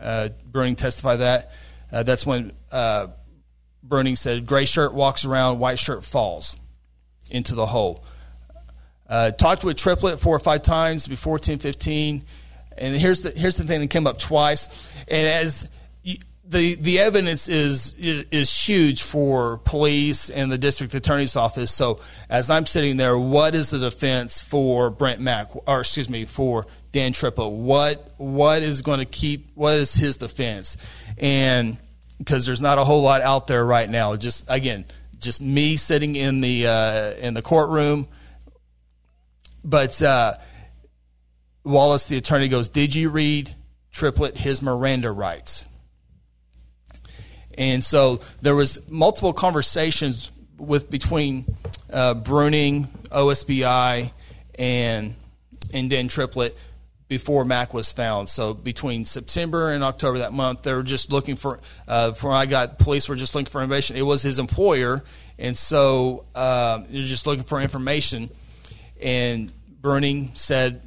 Uh, 0.00 0.30
Bruning 0.50 0.76
testified 0.76 1.20
that. 1.20 1.52
Uh, 1.90 2.02
that's 2.02 2.24
when 2.24 2.52
uh, 2.70 3.08
Bruning 3.86 4.16
said, 4.16 4.46
"Gray 4.46 4.64
shirt 4.64 4.94
walks 4.94 5.24
around, 5.24 5.58
white 5.58 5.78
shirt 5.78 6.04
falls 6.04 6.56
into 7.30 7.54
the 7.54 7.66
hole." 7.66 8.04
Uh, 9.08 9.30
talked 9.30 9.62
with 9.62 9.76
Triplett 9.76 10.20
four 10.20 10.34
or 10.34 10.40
five 10.40 10.62
times 10.62 11.06
before 11.06 11.38
ten 11.38 11.58
fifteen, 11.58 12.24
and 12.78 12.96
here's 12.96 13.22
the 13.22 13.30
here's 13.30 13.56
the 13.56 13.64
thing 13.64 13.80
that 13.80 13.90
came 13.90 14.06
up 14.06 14.18
twice. 14.18 14.92
And 15.06 15.26
as 15.26 15.68
the 16.44 16.74
the 16.74 16.98
evidence 16.98 17.48
is, 17.48 17.94
is, 17.94 18.24
is 18.30 18.52
huge 18.52 19.02
for 19.02 19.58
police 19.58 20.28
and 20.28 20.50
the 20.50 20.58
district 20.58 20.94
attorney's 20.94 21.36
office. 21.36 21.72
So 21.72 22.00
as 22.28 22.50
I'm 22.50 22.66
sitting 22.66 22.96
there, 22.96 23.16
what 23.16 23.54
is 23.54 23.70
the 23.70 23.78
defense 23.78 24.40
for 24.40 24.90
Brent 24.90 25.20
Mack, 25.20 25.52
or 25.66 25.80
excuse 25.80 26.10
me, 26.10 26.24
for 26.24 26.66
Dan 26.90 27.12
Triplett? 27.12 27.52
What 27.52 28.12
what 28.16 28.62
is 28.62 28.82
going 28.82 28.98
to 28.98 29.04
keep? 29.04 29.52
What 29.54 29.74
is 29.74 29.94
his 29.94 30.16
defense? 30.16 30.76
And 31.16 31.78
because 32.18 32.46
there's 32.46 32.60
not 32.60 32.78
a 32.78 32.84
whole 32.84 33.02
lot 33.02 33.20
out 33.22 33.46
there 33.46 33.64
right 33.64 33.88
now. 33.88 34.16
Just 34.16 34.44
again, 34.48 34.84
just 35.18 35.40
me 35.40 35.76
sitting 35.76 36.16
in 36.16 36.40
the 36.40 36.66
uh, 36.66 37.12
in 37.14 37.34
the 37.34 37.42
courtroom. 37.42 38.08
But 39.64 40.02
uh, 40.02 40.34
Wallace, 41.62 42.08
the 42.08 42.16
attorney, 42.16 42.48
goes, 42.48 42.68
"Did 42.68 42.94
you 42.94 43.10
read 43.10 43.54
Triplett 43.92 44.36
his 44.36 44.60
Miranda 44.60 45.12
rights?" 45.12 45.66
And 47.62 47.84
so 47.84 48.18
there 48.40 48.56
was 48.56 48.90
multiple 48.90 49.32
conversations 49.32 50.32
with 50.58 50.90
between 50.90 51.44
uh, 51.92 52.14
Bruning, 52.14 52.88
OSBI, 53.10 54.10
and 54.58 55.14
and 55.72 55.88
Dan 55.88 56.08
Triplett 56.08 56.56
before 57.06 57.44
Mack 57.44 57.72
was 57.72 57.92
found. 57.92 58.28
So 58.28 58.52
between 58.52 59.04
September 59.04 59.70
and 59.70 59.84
October 59.84 60.18
that 60.18 60.32
month, 60.32 60.62
they 60.62 60.74
were 60.74 60.82
just 60.82 61.12
looking 61.12 61.36
for. 61.36 61.60
Uh, 61.86 62.12
I 62.24 62.46
got 62.46 62.80
police 62.80 63.08
were 63.08 63.14
just 63.14 63.36
looking 63.36 63.46
for 63.46 63.60
information. 63.60 63.96
It 63.96 64.02
was 64.02 64.22
his 64.22 64.40
employer, 64.40 65.04
and 65.38 65.56
so 65.56 66.24
uh, 66.34 66.78
they're 66.90 67.02
just 67.02 67.28
looking 67.28 67.44
for 67.44 67.60
information. 67.60 68.28
And 69.00 69.52
Bruning 69.80 70.36
said 70.36 70.82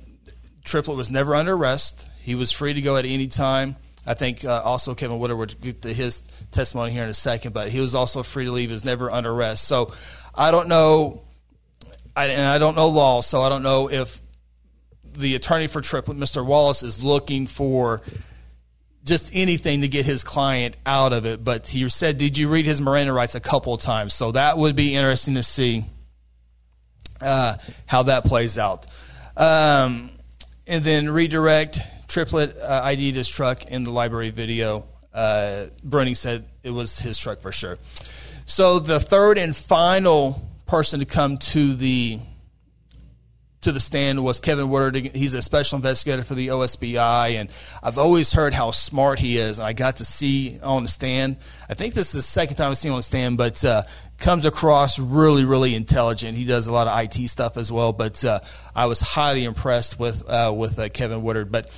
Triplett 0.65 0.97
was 0.97 1.09
never 1.09 1.35
under 1.35 1.53
arrest. 1.53 2.09
He 2.21 2.35
was 2.35 2.51
free 2.51 2.73
to 2.73 2.81
go 2.81 2.97
at 2.97 3.05
any 3.05 3.27
time. 3.27 3.77
I 4.05 4.13
think 4.13 4.45
uh, 4.45 4.61
also 4.63 4.93
Kevin 4.95 5.19
Woodard 5.19 5.37
would 5.37 5.61
get 5.61 5.81
to 5.83 5.93
his 5.93 6.21
testimony 6.51 6.91
here 6.91 7.03
in 7.03 7.09
a 7.09 7.13
second, 7.13 7.53
but 7.53 7.69
he 7.69 7.79
was 7.79 7.95
also 7.95 8.23
free 8.23 8.45
to 8.45 8.51
leave. 8.51 8.69
He 8.69 8.73
was 8.73 8.85
never 8.85 9.09
under 9.11 9.31
arrest. 9.31 9.65
So 9.67 9.93
I 10.33 10.51
don't 10.51 10.67
know, 10.67 11.23
I, 12.15 12.27
and 12.27 12.45
I 12.47 12.57
don't 12.57 12.75
know 12.75 12.87
law, 12.87 13.21
so 13.21 13.41
I 13.41 13.49
don't 13.49 13.63
know 13.63 13.89
if 13.89 14.21
the 15.13 15.35
attorney 15.35 15.67
for 15.67 15.81
Triplett, 15.81 16.17
Mr. 16.17 16.45
Wallace, 16.45 16.83
is 16.83 17.03
looking 17.03 17.47
for 17.47 18.01
just 19.03 19.31
anything 19.33 19.81
to 19.81 19.87
get 19.87 20.05
his 20.05 20.23
client 20.23 20.75
out 20.85 21.13
of 21.13 21.25
it. 21.25 21.43
But 21.43 21.67
he 21.67 21.87
said, 21.89 22.17
"Did 22.17 22.37
you 22.37 22.49
read 22.49 22.65
his 22.65 22.81
Miranda 22.81 23.13
rights 23.13 23.35
a 23.35 23.39
couple 23.39 23.73
of 23.73 23.81
times?" 23.81 24.13
So 24.13 24.31
that 24.33 24.57
would 24.57 24.75
be 24.75 24.95
interesting 24.95 25.35
to 25.35 25.43
see. 25.43 25.85
uh, 27.21 27.55
how 27.85 28.03
that 28.03 28.25
plays 28.25 28.57
out. 28.57 28.87
Um, 29.37 30.11
and 30.67 30.83
then 30.83 31.09
redirect 31.09 31.79
Triplett 32.07 32.57
uh, 32.59 32.81
ID'd 32.83 33.15
his 33.15 33.27
truck 33.27 33.65
in 33.65 33.83
the 33.83 33.91
library 33.91 34.29
video. 34.29 34.87
Uh, 35.13 35.67
said 36.13 36.45
it 36.63 36.71
was 36.71 36.99
his 36.99 37.17
truck 37.17 37.41
for 37.41 37.51
sure. 37.51 37.77
So 38.45 38.79
the 38.79 38.99
third 38.99 39.37
and 39.37 39.55
final 39.55 40.41
person 40.65 40.99
to 40.99 41.05
come 41.05 41.37
to 41.37 41.75
the 41.75 42.19
to 43.65 43.71
the 43.71 43.79
stand 43.79 44.23
was 44.23 44.39
Kevin 44.39 44.69
Woodard. 44.69 44.95
He's 45.15 45.33
a 45.33 45.41
special 45.41 45.77
investigator 45.77 46.21
for 46.21 46.35
the 46.35 46.49
OSBI, 46.49 47.31
and 47.33 47.49
I've 47.81 47.97
always 47.97 48.31
heard 48.31 48.53
how 48.53 48.69
smart 48.69 49.17
he 49.17 49.39
is. 49.39 49.57
And 49.57 49.67
I 49.67 49.73
got 49.73 49.97
to 49.97 50.05
see 50.05 50.59
on 50.61 50.83
the 50.83 50.87
stand. 50.87 51.37
I 51.67 51.73
think 51.73 51.95
this 51.95 52.09
is 52.09 52.13
the 52.13 52.21
second 52.21 52.57
time 52.57 52.69
I've 52.69 52.77
seen 52.77 52.89
him 52.89 52.95
on 52.95 52.99
the 52.99 53.03
stand, 53.03 53.37
but 53.39 53.65
uh, 53.65 53.83
comes 54.19 54.45
across 54.45 54.99
really, 54.99 55.45
really 55.45 55.73
intelligent. 55.73 56.37
He 56.37 56.45
does 56.45 56.67
a 56.67 56.73
lot 56.73 56.87
of 56.87 57.03
IT 57.03 57.27
stuff 57.27 57.57
as 57.57 57.71
well. 57.71 57.91
But 57.91 58.23
uh, 58.23 58.41
I 58.75 58.85
was 58.85 58.99
highly 59.01 59.43
impressed 59.43 59.99
with 59.99 60.27
uh, 60.29 60.53
with 60.55 60.77
uh, 60.77 60.89
Kevin 60.89 61.23
Woodard. 61.23 61.51
But 61.51 61.71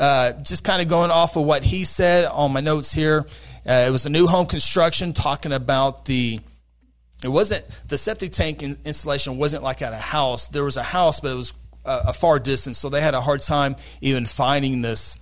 uh, 0.00 0.32
just 0.32 0.64
kind 0.64 0.80
of 0.80 0.88
going 0.88 1.10
off 1.10 1.36
of 1.36 1.44
what 1.44 1.62
he 1.62 1.84
said 1.84 2.24
on 2.24 2.52
my 2.52 2.60
notes 2.60 2.92
here, 2.92 3.26
uh, 3.66 3.84
it 3.86 3.90
was 3.90 4.06
a 4.06 4.10
new 4.10 4.26
home 4.26 4.46
construction 4.46 5.12
talking 5.12 5.52
about 5.52 6.06
the 6.06 6.40
it 7.22 7.28
wasn't 7.28 7.66
the 7.86 7.98
septic 7.98 8.32
tank 8.32 8.62
in, 8.62 8.78
installation 8.86 9.36
wasn't 9.36 9.62
like 9.62 9.82
at 9.82 9.92
a 9.92 9.96
house. 9.96 10.48
There 10.48 10.64
was 10.64 10.78
a 10.78 10.82
house, 10.82 11.20
but 11.20 11.32
it 11.32 11.34
was 11.34 11.52
a, 11.84 12.00
a 12.06 12.12
far 12.14 12.38
distance, 12.38 12.78
so 12.78 12.88
they 12.88 13.02
had 13.02 13.12
a 13.12 13.20
hard 13.20 13.42
time 13.42 13.76
even 14.00 14.24
finding 14.24 14.80
this 14.80 15.18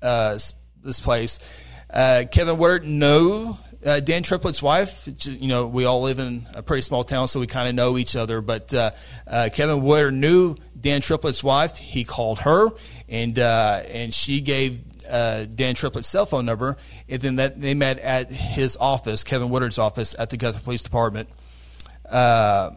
uh, 0.00 0.38
this 0.82 0.98
place. 0.98 1.38
Uh, 1.90 2.24
Kevin 2.32 2.56
Woodard 2.56 2.86
no. 2.86 3.58
Uh, 3.86 4.00
Dan 4.00 4.24
Triplett's 4.24 4.60
wife, 4.60 5.08
you 5.24 5.46
know, 5.46 5.68
we 5.68 5.84
all 5.84 6.02
live 6.02 6.18
in 6.18 6.44
a 6.56 6.62
pretty 6.62 6.80
small 6.80 7.04
town, 7.04 7.28
so 7.28 7.38
we 7.38 7.46
kind 7.46 7.68
of 7.68 7.74
know 7.76 7.96
each 7.96 8.16
other. 8.16 8.40
But 8.40 8.74
uh, 8.74 8.90
uh, 9.28 9.48
Kevin 9.52 9.80
Woodard 9.82 10.12
knew 10.12 10.56
Dan 10.78 11.00
Triplett's 11.00 11.44
wife. 11.44 11.78
He 11.78 12.02
called 12.02 12.40
her, 12.40 12.70
and 13.08 13.38
uh, 13.38 13.84
and 13.86 14.12
she 14.12 14.40
gave 14.40 14.82
uh, 15.08 15.44
Dan 15.44 15.76
Triplett's 15.76 16.08
cell 16.08 16.26
phone 16.26 16.44
number, 16.46 16.76
and 17.08 17.22
then 17.22 17.36
that 17.36 17.60
they 17.60 17.74
met 17.74 18.00
at 18.00 18.32
his 18.32 18.76
office, 18.76 19.22
Kevin 19.22 19.50
Woodard's 19.50 19.78
office 19.78 20.16
at 20.18 20.30
the 20.30 20.36
Guthrie 20.36 20.62
Police 20.62 20.82
Department. 20.82 21.28
Uh, 22.08 22.72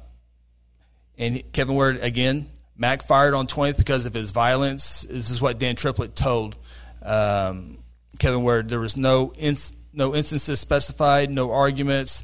and 1.17 1.51
Kevin 1.53 1.73
Woodard 1.73 2.03
again, 2.03 2.51
Mack 2.77 3.01
fired 3.01 3.33
on 3.33 3.47
20th 3.47 3.77
because 3.77 4.05
of 4.05 4.13
his 4.13 4.29
violence. 4.29 5.07
This 5.09 5.31
is 5.31 5.41
what 5.41 5.57
Dan 5.57 5.75
Triplett 5.75 6.15
told 6.15 6.55
um, 7.01 7.79
Kevin 8.19 8.43
Woodard. 8.43 8.69
There 8.69 8.79
was 8.79 8.95
no 8.95 9.33
ins- 9.37 9.73
no 9.93 10.15
instances 10.15 10.59
specified, 10.59 11.29
no 11.31 11.51
arguments. 11.51 12.23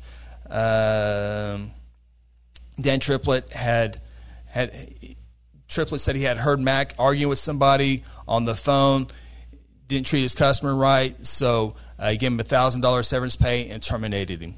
Um, 0.50 1.72
Dan 2.79 3.00
Triplett 3.00 3.51
had 3.51 4.01
had 4.45 5.15
Triplett 5.67 6.01
said 6.01 6.15
he 6.15 6.24
had 6.24 6.38
heard 6.38 6.60
Mack 6.60 6.93
arguing 7.00 7.29
with 7.29 7.39
somebody 7.39 8.03
on 8.27 8.45
the 8.45 8.55
phone 8.55 9.07
didn't 9.88 10.07
treat 10.07 10.22
his 10.22 10.34
customer 10.34 10.75
right, 10.75 11.24
so 11.25 11.75
uh, 12.00 12.12
he 12.12 12.17
gave 12.17 12.31
him 12.31 12.39
a 12.39 12.43
thousand 12.43 12.81
dollar 12.81 13.03
severance 13.03 13.36
pay 13.36 13.69
and 13.69 13.81
terminated 13.81 14.41
him. 14.41 14.55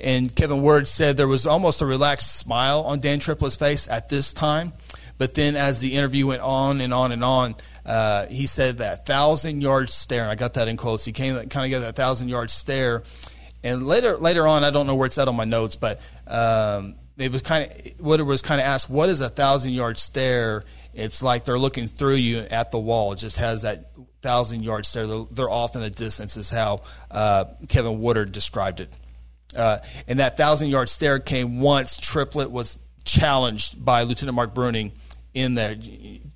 And 0.00 0.34
Kevin 0.34 0.62
Word 0.62 0.86
said 0.86 1.16
there 1.16 1.28
was 1.28 1.46
almost 1.46 1.82
a 1.82 1.86
relaxed 1.86 2.36
smile 2.36 2.82
on 2.82 3.00
Dan 3.00 3.18
Triplett's 3.18 3.56
face 3.56 3.86
at 3.88 4.08
this 4.08 4.32
time, 4.32 4.72
but 5.18 5.34
then 5.34 5.56
as 5.56 5.80
the 5.80 5.94
interview 5.94 6.28
went 6.28 6.40
on 6.40 6.80
and 6.80 6.94
on 6.94 7.12
and 7.12 7.22
on, 7.22 7.56
uh, 7.84 8.26
he 8.26 8.46
said 8.46 8.78
that 8.78 9.06
thousand 9.06 9.60
yard 9.60 9.90
stare. 9.90 10.28
I 10.28 10.34
got 10.34 10.54
that 10.54 10.68
in 10.68 10.76
quotes. 10.76 11.04
He 11.04 11.12
came 11.12 11.34
kind 11.48 11.72
of 11.72 11.80
got 11.80 11.86
that 11.86 11.96
thousand 11.96 12.28
yard 12.28 12.50
stare, 12.50 13.02
and 13.62 13.86
later 13.86 14.16
later 14.16 14.46
on, 14.46 14.64
I 14.64 14.70
don't 14.70 14.86
know 14.86 14.94
where 14.94 15.06
it's 15.06 15.18
at 15.18 15.28
on 15.28 15.36
my 15.36 15.44
notes, 15.44 15.76
but 15.76 16.00
um, 16.26 16.96
it 17.16 17.32
was 17.32 17.42
kind 17.42 17.70
of 17.70 18.00
what 18.00 18.20
it 18.20 18.24
was 18.24 18.42
kind 18.42 18.60
of 18.60 18.66
asked, 18.66 18.90
what 18.90 19.08
is 19.08 19.20
a 19.20 19.28
thousand 19.28 19.72
yard 19.72 19.98
stare? 19.98 20.64
it's 20.92 21.22
like 21.22 21.44
they're 21.44 21.58
looking 21.58 21.88
through 21.88 22.16
you 22.16 22.38
at 22.38 22.70
the 22.70 22.78
wall. 22.78 23.12
It 23.12 23.16
just 23.16 23.36
has 23.36 23.62
that 23.62 23.92
thousand 24.22 24.62
yard 24.62 24.86
stare. 24.86 25.06
They're, 25.06 25.24
they're 25.30 25.50
off 25.50 25.74
in 25.74 25.82
the 25.82 25.90
distance, 25.90 26.36
is 26.36 26.50
how 26.50 26.82
uh, 27.10 27.44
Kevin 27.68 28.00
Woodard 28.00 28.32
described 28.32 28.80
it. 28.80 28.92
Uh, 29.54 29.78
and 30.06 30.20
that 30.20 30.36
thousand 30.36 30.68
yard 30.68 30.88
stare 30.88 31.18
came 31.18 31.60
once 31.60 31.96
Triplett 31.96 32.50
was 32.50 32.78
challenged 33.04 33.84
by 33.84 34.02
Lieutenant 34.02 34.36
Mark 34.36 34.54
Bruning 34.54 34.92
in 35.34 35.54
there, 35.54 35.76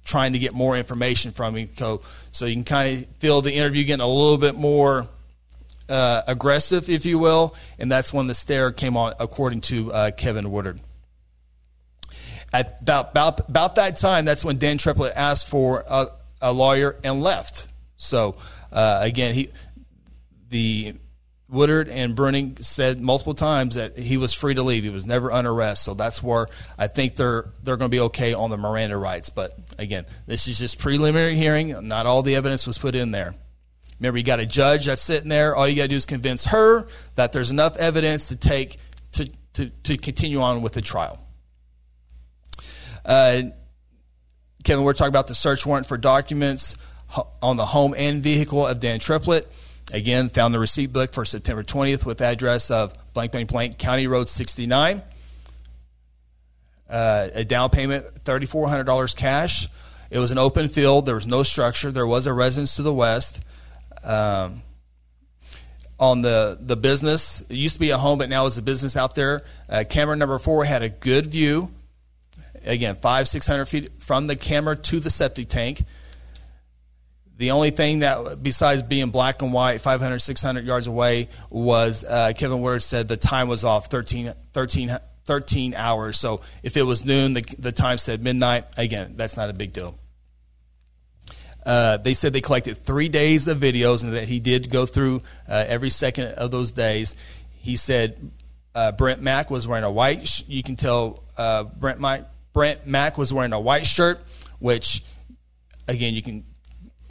trying 0.05 0.35
to 0.35 0.39
get 0.39 0.53
more 0.53 0.77
information 0.77 1.33
from 1.33 1.57
you. 1.57 1.69
So, 1.75 2.03
so 2.31 2.47
you 2.47 2.55
can 2.55 2.65
kind 2.65 2.99
of 2.99 3.17
feel 3.17 3.43
the 3.43 3.53
interview 3.53 3.85
getting 3.85 4.05
a 4.05 4.09
little 4.09 4.39
bit 4.39 4.55
more 4.55 5.09
uh, 5.89 6.23
aggressive, 6.27 6.89
if 6.89 7.07
you 7.07 7.19
will. 7.19 7.55
And 7.79 7.91
that's 7.91 8.13
when 8.13 8.27
the 8.27 8.35
stare 8.35 8.71
came 8.71 8.97
on, 8.97 9.15
according 9.19 9.63
to 9.63 9.93
uh, 9.93 10.11
Kevin 10.11 10.51
Woodard. 10.51 10.81
At 12.53 12.79
about, 12.83 13.11
about, 13.11 13.49
about 13.49 13.75
that 13.77 13.97
time, 13.97 14.25
that's 14.25 14.45
when 14.45 14.59
Dan 14.59 14.79
Triplett 14.79 15.15
asked 15.17 15.49
for 15.49 15.85
a, 15.89 16.07
a 16.41 16.53
lawyer 16.53 16.97
and 17.03 17.23
left. 17.23 17.69
So 17.97 18.37
uh, 18.71 19.01
again, 19.03 19.35
he 19.35 19.51
the 20.51 20.95
Woodard 21.55 21.89
and 21.89 22.15
Bruning 22.15 22.63
said 22.63 23.01
multiple 23.01 23.35
times 23.35 23.77
that 23.77 23.97
he 23.97 24.17
was 24.17 24.35
free 24.35 24.55
to 24.55 24.63
leave. 24.63 24.85
He 24.85 24.91
was 24.91 25.07
never 25.07 25.33
under 25.33 25.51
arrest. 25.51 25.85
So 25.85 25.95
that's 25.95 26.23
where 26.23 26.49
I 26.77 26.89
think 26.89 27.17
they're 27.17 27.47
they're 27.63 27.77
going 27.77 27.91
to 27.91 27.95
be 27.95 28.01
okay 28.01 28.35
on 28.35 28.51
the 28.51 28.59
Miranda 28.59 28.97
rights. 28.97 29.31
But 29.31 29.57
again, 29.79 30.05
this 30.27 30.49
is 30.49 30.59
just 30.59 30.79
preliminary 30.79 31.37
hearing. 31.37 31.89
Not 31.89 32.07
all 32.07 32.23
the 32.23 32.35
evidence 32.35 32.67
was 32.67 32.77
put 32.77 32.95
in 32.95 33.13
there. 33.13 33.35
Remember, 33.99 34.19
you 34.19 34.25
got 34.25 34.41
a 34.41 34.47
judge 34.47 34.87
that's 34.87 35.01
sitting 35.01 35.29
there. 35.29 35.55
All 35.55 35.67
you 35.67 35.77
got 35.77 35.83
to 35.83 35.89
do 35.89 35.97
is 35.97 36.05
convince 36.05 36.47
her 36.47 36.89
that 37.15 37.33
there's 37.33 37.51
enough 37.51 37.77
evidence 37.77 38.29
to 38.29 38.37
take 38.37 38.77
to, 39.13 39.31
to, 39.55 39.71
to 39.71 39.97
continue 39.97 40.41
on 40.43 40.63
with 40.63 40.73
the 40.73 40.83
trial. 40.83 41.21
Uh, 43.05 43.43
Kevin, 44.65 44.85
we're 44.85 44.95
talking 44.95 45.09
about 45.09 45.27
the 45.27 45.35
search 45.35 45.65
warrant 45.65 45.87
for 45.87 45.97
documents 45.97 46.77
on 47.43 47.57
the 47.57 47.67
home 47.67 47.95
and 47.97 48.23
vehicle 48.23 48.67
of 48.67 48.81
Dan 48.81 48.99
Triplett. 48.99 49.51
Again, 49.93 50.29
found 50.31 50.55
the 50.55 50.59
receipt 50.59 50.93
book 50.93 51.13
for 51.13 51.25
September 51.25 51.63
20th 51.63 52.05
with 52.05 52.21
address 52.21 52.71
of 52.71 52.95
blank, 53.13 53.33
blank, 53.33 53.51
blank, 53.51 53.79
County 53.79 54.07
Road 54.07 54.29
69. 54.29 55.03
Uh, 56.89 57.29
a 57.35 57.45
down 57.45 57.71
payment, 57.71 58.25
$3,400 58.25 59.17
cash. 59.17 59.69
It 60.11 60.19
was 60.19 60.31
an 60.31 60.39
open 60.39 60.69
field. 60.69 61.07
There 61.07 61.15
was 61.15 61.27
no 61.27 61.43
structure. 61.43 61.93
There 61.93 62.07
was 62.07 62.27
a 62.27 62.33
residence 62.33 62.77
to 62.77 62.83
the 62.83 62.95
west. 62.95 63.43
Um, 64.03 64.63
on 65.99 66.23
the, 66.23 66.59
the 66.61 66.77
business, 66.77 67.43
it 67.43 67.55
used 67.55 67.75
to 67.75 67.81
be 67.81 67.91
a 67.91 67.99
home, 67.99 68.19
but 68.19 68.29
now 68.29 68.47
it's 68.47 68.59
a 68.59 68.63
business 68.63 68.97
out 68.97 69.15
there. 69.15 69.45
Uh, 69.69 69.85
camera 69.89 70.17
number 70.17 70.39
four 70.39 70.65
had 70.65 70.83
a 70.83 70.89
good 70.89 71.27
view 71.29 71.71
again, 72.65 72.97
five, 72.97 73.29
600 73.29 73.65
feet 73.67 73.91
from 73.99 74.27
the 74.27 74.37
camera 74.37 74.77
to 74.77 75.01
the 75.01 75.11
septic 75.11 75.49
tank. 75.49 75.83
The 77.37 77.51
only 77.51 77.71
thing 77.71 78.01
that, 78.01 78.43
besides 78.43 78.83
being 78.83 79.11
black 79.11 79.43
and 79.43 79.53
white, 79.53 79.81
500, 79.81 80.21
600 80.21 80.67
yards 80.67 80.87
away, 80.87 81.29
was 81.51 82.05
uh, 82.05 82.33
Kevin 82.37 82.61
Woodard 82.61 82.83
said 82.83 83.09
the 83.09 83.17
time 83.17 83.49
was 83.49 83.65
off 83.65 83.87
13, 83.87 84.33
13, 84.53 84.97
13 85.25 85.75
hours. 85.75 86.19
So 86.19 86.43
if 86.63 86.77
it 86.77 86.83
was 86.83 87.05
noon, 87.05 87.33
the, 87.33 87.45
the 87.59 87.73
time 87.73 87.99
said 87.99 88.23
midnight. 88.23 88.67
Again, 88.77 89.15
that's 89.17 89.37
not 89.37 89.51
a 89.51 89.53
big 89.53 89.73
deal. 89.73 89.99
Uh, 91.67 91.97
they 91.97 92.15
said 92.15 92.33
they 92.33 92.41
collected 92.41 92.77
three 92.77 93.09
days 93.09 93.49
of 93.49 93.59
videos 93.59 94.05
and 94.05 94.13
that 94.13 94.29
he 94.29 94.39
did 94.39 94.71
go 94.71 94.87
through 94.87 95.23
uh, 95.49 95.65
every 95.67 95.91
second 95.91 96.29
of 96.35 96.51
those 96.51 96.73
days. 96.73 97.17
He 97.59 97.77
said 97.77 98.31
uh, 98.75 98.93
Brent 98.93 99.23
Mack 99.23 99.51
was 99.51 99.67
wearing 99.67 99.85
a 99.85 99.91
white. 99.91 100.29
Sh- 100.29 100.43
you 100.47 100.63
can 100.63 100.77
tell 100.77 101.25
uh, 101.37 101.65
Brent 101.65 102.01
Mack 102.01 102.25
Brent 102.53 102.87
Mack 102.87 103.19
was 103.19 103.33
wearing 103.33 103.53
a 103.53 103.59
white 103.59 103.87
shirt, 103.87 104.21
which, 104.61 105.03
again, 105.89 106.15
you 106.15 106.23
can 106.23 106.45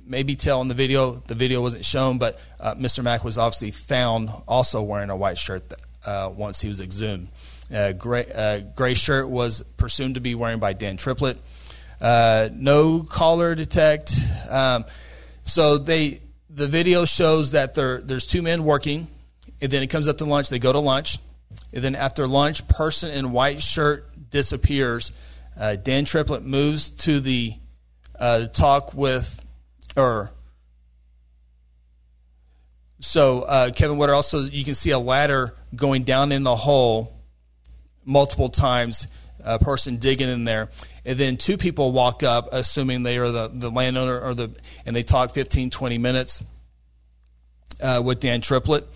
maybe 0.05 0.35
tell 0.35 0.61
in 0.61 0.67
the 0.67 0.73
video. 0.73 1.15
The 1.27 1.35
video 1.35 1.61
wasn't 1.61 1.85
shown, 1.85 2.17
but 2.17 2.39
uh, 2.59 2.75
Mr. 2.75 3.03
Mack 3.03 3.23
was 3.23 3.37
obviously 3.37 3.71
found 3.71 4.29
also 4.47 4.81
wearing 4.81 5.09
a 5.09 5.15
white 5.15 5.37
shirt 5.37 5.73
uh, 6.05 6.31
once 6.33 6.61
he 6.61 6.67
was 6.67 6.81
exhumed. 6.81 7.29
Uh, 7.73 7.93
gray, 7.93 8.25
uh, 8.33 8.59
gray 8.75 8.93
shirt 8.93 9.29
was 9.29 9.63
presumed 9.77 10.15
to 10.15 10.21
be 10.21 10.35
wearing 10.35 10.59
by 10.59 10.73
Dan 10.73 10.97
Triplett. 10.97 11.37
Uh, 12.01 12.49
no 12.53 13.03
collar 13.03 13.55
detect. 13.55 14.13
Um, 14.49 14.85
so 15.43 15.77
they 15.77 16.21
the 16.49 16.67
video 16.67 17.05
shows 17.05 17.51
that 17.51 17.73
there 17.73 18.01
there's 18.01 18.25
two 18.25 18.41
men 18.41 18.63
working, 18.63 19.07
and 19.61 19.71
then 19.71 19.83
it 19.83 19.87
comes 19.87 20.07
up 20.07 20.17
to 20.19 20.25
lunch. 20.25 20.49
They 20.49 20.59
go 20.59 20.73
to 20.73 20.79
lunch, 20.79 21.17
and 21.73 21.83
then 21.83 21.95
after 21.95 22.27
lunch, 22.27 22.67
person 22.67 23.11
in 23.11 23.31
white 23.31 23.61
shirt 23.61 24.29
disappears. 24.29 25.11
Uh, 25.57 25.75
Dan 25.75 26.05
Triplett 26.05 26.43
moves 26.43 26.89
to 26.89 27.19
the 27.19 27.53
uh, 28.19 28.47
talk 28.47 28.93
with, 28.93 29.42
or 29.95 30.31
so 32.99 33.41
uh, 33.41 33.71
Kevin 33.71 33.97
Woodard 33.97 34.15
also 34.15 34.41
you 34.41 34.63
can 34.63 34.75
see 34.75 34.91
a 34.91 34.99
ladder 34.99 35.53
going 35.75 36.03
down 36.03 36.31
in 36.31 36.43
the 36.43 36.55
hole 36.55 37.13
multiple 38.05 38.49
times. 38.49 39.07
A 39.45 39.59
person 39.59 39.97
digging 39.97 40.29
in 40.29 40.45
there, 40.45 40.69
and 41.05 41.19
then 41.19 41.35
two 41.35 41.57
people 41.57 41.91
walk 41.91 42.23
up, 42.23 42.47
assuming 42.53 43.03
they 43.03 43.17
are 43.17 43.29
the, 43.29 43.51
the 43.53 43.69
landowner 43.69 44.17
or 44.17 44.33
the, 44.33 44.51
and 44.85 44.95
they 44.95 45.03
talk 45.03 45.31
15, 45.31 45.69
20 45.69 45.97
minutes 45.97 46.41
uh, 47.81 48.01
with 48.01 48.21
Dan 48.21 48.39
Triplett, 48.39 48.87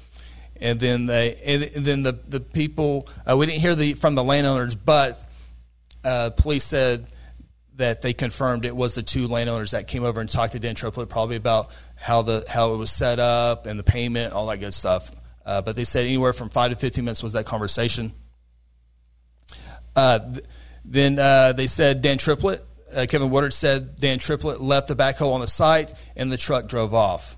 and 0.56 0.80
then 0.80 1.06
they 1.06 1.36
and 1.36 1.86
then 1.86 2.04
the 2.04 2.14
the 2.14 2.40
people 2.40 3.10
uh, 3.30 3.36
we 3.36 3.46
didn't 3.46 3.60
hear 3.60 3.76
the 3.76 3.94
from 3.94 4.16
the 4.16 4.24
landowners, 4.24 4.76
but 4.76 5.22
uh, 6.04 6.30
police 6.32 6.64
said 6.64 7.08
that 7.78 8.02
they 8.02 8.14
confirmed 8.14 8.66
it 8.66 8.76
was 8.76 8.96
the 8.96 9.04
two 9.04 9.28
landowners 9.28 9.72
that 9.72 9.88
came 9.88 10.04
over 10.04 10.20
and 10.20 10.30
talked 10.30 10.54
to 10.54 10.60
Dan 10.60 10.76
Triplett 10.76 11.10
probably 11.10 11.36
about 11.36 11.70
how 11.96 12.22
the 12.24 12.44
how 12.48 12.74
it 12.74 12.78
was 12.78 12.92
set 12.92 13.20
up 13.20 13.66
and 13.66 13.80
the 13.80 13.84
payment, 13.84 14.34
all 14.34 14.48
that 14.48 14.58
good 14.58 14.74
stuff. 14.74 15.12
Uh, 15.46 15.62
but 15.62 15.76
they 15.76 15.86
said 15.86 16.06
anywhere 16.06 16.34
from 16.34 16.50
five 16.50 16.72
to 16.72 16.76
fifteen 16.76 17.06
minutes 17.06 17.24
was 17.24 17.34
that 17.34 17.46
conversation. 17.46 18.12
Uh, 19.96 20.20
th- 20.20 20.46
then 20.84 21.18
uh, 21.18 21.54
they 21.54 21.68
said 21.68 22.02
Dan 22.02 22.18
Triplett, 22.18 22.64
uh, 22.94 23.06
Kevin 23.08 23.30
Woodard 23.30 23.54
said 23.54 23.98
Dan 23.98 24.20
Triplett 24.20 24.60
left 24.60 24.88
the 24.88 24.96
backhoe 24.96 25.34
on 25.34 25.40
the 25.40 25.48
site 25.48 25.94
and 26.16 26.32
the 26.32 26.38
truck 26.38 26.68
drove 26.68 26.94
off. 26.94 27.37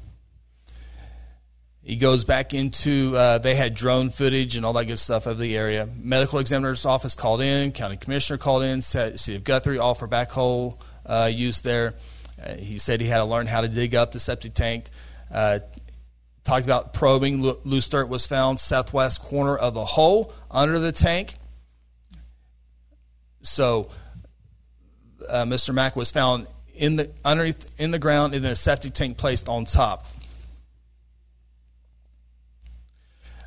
He 1.89 1.95
goes 1.95 2.23
back 2.23 2.54
into, 2.54 3.15
uh, 3.17 3.39
they 3.39 3.56
had 3.56 3.73
drone 3.73 4.12
footage 4.12 4.56
and 4.56 4.63
all 4.63 4.73
that 4.73 4.86
good 4.86 4.99
stuff 4.99 5.25
of 5.25 5.39
the 5.39 5.58
area. 5.58 5.89
Medical 5.99 6.38
examiner's 6.38 6.86
office 6.86 7.15
called 7.15 7.41
in, 7.41 7.71
county 7.71 7.97
commissioner 7.97 8.38
called 8.38 8.62
in, 8.62 8.84
City 8.84 9.36
of 9.36 9.43
Guthrie, 9.43 9.80
all 9.80 9.95
for 9.95 10.08
backhoe 10.08 10.80
uh, 11.08 11.32
use 11.34 11.62
there. 11.62 11.95
Uh, 12.39 12.54
he 12.54 12.78
said 12.78 13.02
he 13.02 13.08
had 13.08 13.17
to 13.17 13.25
learn 13.25 13.47
how 13.47 13.62
to 13.62 13.67
dig 13.67 13.95
up 13.95 14.12
the 14.12 14.19
septic 14.19 14.54
tank. 14.54 14.86
Uh, 15.34 15.62
talked 16.43 16.63
about 16.63 16.93
probing. 16.93 17.41
Loose 17.41 17.89
dirt 17.89 18.08
was 18.08 18.28
found 18.28 18.60
southwest 18.60 19.23
corner 19.23 19.58
of 19.58 19.73
the 19.73 19.86
hole 19.86 20.32
under 20.52 20.78
the 20.78 20.91
tank. 20.91 21.38
So 23.41 23.89
uh, 25.28 25.45
Mr. 25.45 25.73
Mack 25.73 25.95
was 25.95 26.12
found 26.12 26.45
in 26.75 26.97
the 26.97 27.10
underneath 27.25 27.65
in 27.80 27.89
the 27.89 27.97
ground 27.97 28.36
then 28.36 28.45
a 28.45 28.54
septic 28.54 28.93
tank 28.93 29.17
placed 29.17 29.49
on 29.49 29.65
top. 29.65 30.06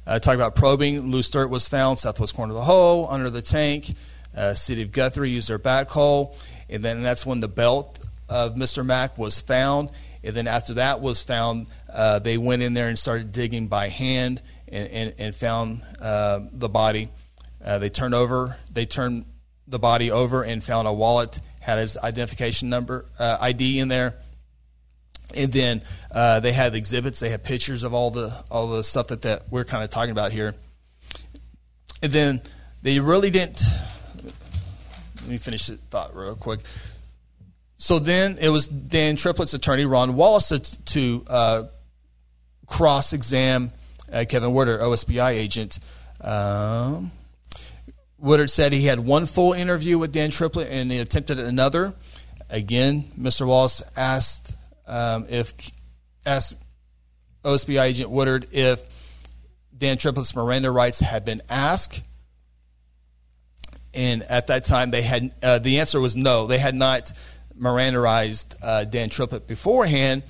Uh, 0.06 0.18
talk 0.18 0.34
about 0.34 0.54
probing. 0.54 1.10
Loose 1.10 1.30
dirt 1.30 1.48
was 1.48 1.68
found 1.68 1.98
southwest 1.98 2.34
corner 2.34 2.52
of 2.52 2.56
the 2.56 2.64
hole 2.64 3.06
under 3.10 3.30
the 3.30 3.42
tank. 3.42 3.94
Uh, 4.36 4.54
City 4.54 4.82
of 4.82 4.92
Guthrie 4.92 5.30
used 5.30 5.48
their 5.48 5.58
backhoe, 5.58 6.34
and 6.68 6.82
then 6.82 7.02
that's 7.02 7.24
when 7.24 7.40
the 7.40 7.48
belt 7.48 7.98
of 8.28 8.54
Mr. 8.54 8.84
Mack 8.84 9.18
was 9.18 9.40
found. 9.40 9.90
And 10.24 10.34
then 10.34 10.46
after 10.46 10.74
that 10.74 11.00
was 11.00 11.22
found, 11.22 11.66
uh, 11.92 12.18
they 12.18 12.38
went 12.38 12.62
in 12.62 12.74
there 12.74 12.88
and 12.88 12.98
started 12.98 13.32
digging 13.32 13.68
by 13.68 13.88
hand 13.88 14.40
and, 14.68 14.88
and, 14.88 15.14
and 15.18 15.34
found 15.34 15.82
uh, 16.00 16.40
the 16.52 16.68
body. 16.68 17.08
Uh, 17.64 17.78
they 17.78 17.90
turned 17.90 18.14
over, 18.14 18.56
they 18.72 18.86
turned 18.86 19.26
the 19.66 19.78
body 19.78 20.10
over 20.10 20.42
and 20.42 20.62
found 20.64 20.88
a 20.88 20.92
wallet 20.92 21.40
had 21.60 21.78
his 21.78 21.96
identification 21.96 22.68
number 22.68 23.06
uh, 23.20 23.38
ID 23.40 23.78
in 23.78 23.86
there 23.86 24.16
and 25.34 25.52
then 25.52 25.82
uh, 26.10 26.40
they 26.40 26.52
had 26.52 26.74
exhibits. 26.74 27.20
They 27.20 27.30
had 27.30 27.44
pictures 27.44 27.82
of 27.82 27.94
all 27.94 28.10
the 28.10 28.32
all 28.50 28.68
the 28.68 28.84
stuff 28.84 29.08
that, 29.08 29.22
that 29.22 29.44
we're 29.50 29.64
kind 29.64 29.84
of 29.84 29.90
talking 29.90 30.12
about 30.12 30.32
here. 30.32 30.54
And 32.02 32.12
then 32.12 32.42
they 32.82 32.98
really 32.98 33.30
didn't. 33.30 33.62
Let 35.20 35.28
me 35.28 35.38
finish 35.38 35.66
the 35.66 35.76
thought 35.76 36.16
real 36.16 36.34
quick. 36.34 36.60
So 37.76 37.98
then 37.98 38.38
it 38.40 38.48
was 38.48 38.68
Dan 38.68 39.16
Triplett's 39.16 39.54
attorney 39.54 39.84
Ron 39.84 40.14
Wallace 40.14 40.78
to, 40.78 41.24
uh, 41.26 41.62
cross 42.66 43.12
exam 43.12 43.72
uh, 44.12 44.24
Kevin 44.28 44.52
Woodard, 44.52 44.80
OSBI 44.80 45.30
agent. 45.30 45.80
Um, 46.20 47.10
Woodard 48.18 48.50
said 48.50 48.72
he 48.72 48.86
had 48.86 49.00
one 49.00 49.26
full 49.26 49.52
interview 49.52 49.98
with 49.98 50.12
Dan 50.12 50.30
Triplett 50.30 50.68
and 50.70 50.90
he 50.90 50.98
attempted 50.98 51.38
another. 51.38 51.94
Again, 52.48 53.10
Mr. 53.18 53.46
Wallace 53.46 53.82
asked 53.96 54.54
um, 54.86 55.26
if 55.28 55.52
asked 56.24 56.54
OSBI 57.44 57.82
agent 57.82 58.10
Woodard 58.10 58.48
if 58.52 58.82
Dan 59.76 59.98
Triplett's 59.98 60.34
Miranda 60.36 60.70
rights 60.70 61.00
had 61.00 61.24
been 61.24 61.42
asked. 61.48 62.02
And 63.94 64.22
at 64.22 64.46
that 64.46 64.64
time, 64.64 64.90
they 64.90 65.02
had 65.02 65.34
uh, 65.42 65.58
the 65.58 65.80
answer 65.80 66.00
was 66.00 66.16
no. 66.16 66.46
They 66.46 66.58
had 66.58 66.74
not 66.74 67.12
Mirandaized 67.54 68.54
uh, 68.62 68.84
Dan 68.84 69.10
Triplett 69.10 69.46
beforehand 69.46 70.22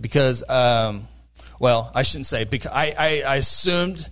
because, 0.00 0.48
um, 0.48 1.06
well, 1.58 1.90
I 1.94 2.02
shouldn't 2.02 2.26
say 2.26 2.44
because 2.44 2.70
I, 2.72 2.94
I, 2.98 3.22
I 3.26 3.36
assumed 3.36 4.08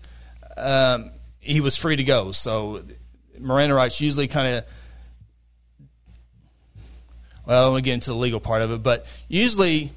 um, 0.56 1.12
he 1.40 1.60
was 1.60 1.76
free 1.76 1.96
to 1.96 2.04
go. 2.04 2.32
So 2.32 2.82
Miranda 3.38 3.74
rights 3.74 4.00
usually 4.00 4.28
kind 4.28 4.56
of 4.56 4.64
well, 7.48 7.58
I 7.58 7.62
don't 7.62 7.72
want 7.72 7.84
to 7.84 7.88
get 7.88 7.94
into 7.94 8.10
the 8.10 8.16
legal 8.16 8.40
part 8.40 8.60
of 8.60 8.70
it, 8.72 8.82
but 8.82 9.10
usually, 9.26 9.90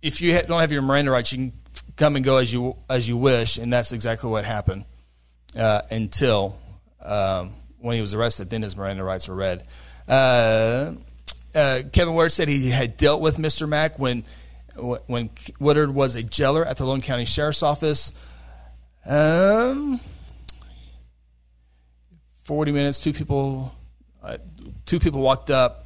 if 0.00 0.20
you 0.20 0.40
don't 0.42 0.60
have 0.60 0.70
your 0.70 0.80
Miranda 0.80 1.10
rights, 1.10 1.32
you 1.32 1.38
can 1.38 1.52
come 1.96 2.14
and 2.14 2.24
go 2.24 2.36
as 2.36 2.52
you 2.52 2.76
as 2.88 3.08
you 3.08 3.16
wish, 3.16 3.58
and 3.58 3.72
that's 3.72 3.90
exactly 3.90 4.30
what 4.30 4.44
happened 4.44 4.84
uh, 5.58 5.82
until 5.90 6.56
um, 7.02 7.52
when 7.80 7.96
he 7.96 8.00
was 8.00 8.14
arrested. 8.14 8.48
Then 8.48 8.62
his 8.62 8.76
Miranda 8.76 9.02
rights 9.02 9.26
were 9.26 9.34
read. 9.34 9.66
Uh, 10.06 10.92
uh, 11.52 11.82
Kevin 11.92 12.14
Woodard 12.14 12.30
said 12.30 12.46
he 12.46 12.70
had 12.70 12.96
dealt 12.96 13.20
with 13.20 13.38
Mr. 13.38 13.68
Mack 13.68 13.98
when 13.98 14.22
when 15.08 15.30
Woodard 15.58 15.92
was 15.92 16.14
a 16.14 16.22
jailer 16.22 16.64
at 16.64 16.76
the 16.76 16.84
Logan 16.84 17.02
County 17.02 17.24
Sheriff's 17.24 17.64
Office. 17.64 18.12
Um, 19.04 19.98
Forty 22.42 22.70
minutes. 22.70 23.00
Two 23.00 23.12
people. 23.12 23.74
Uh, 24.22 24.38
two 24.86 25.00
people 25.00 25.20
walked 25.20 25.50
up 25.50 25.83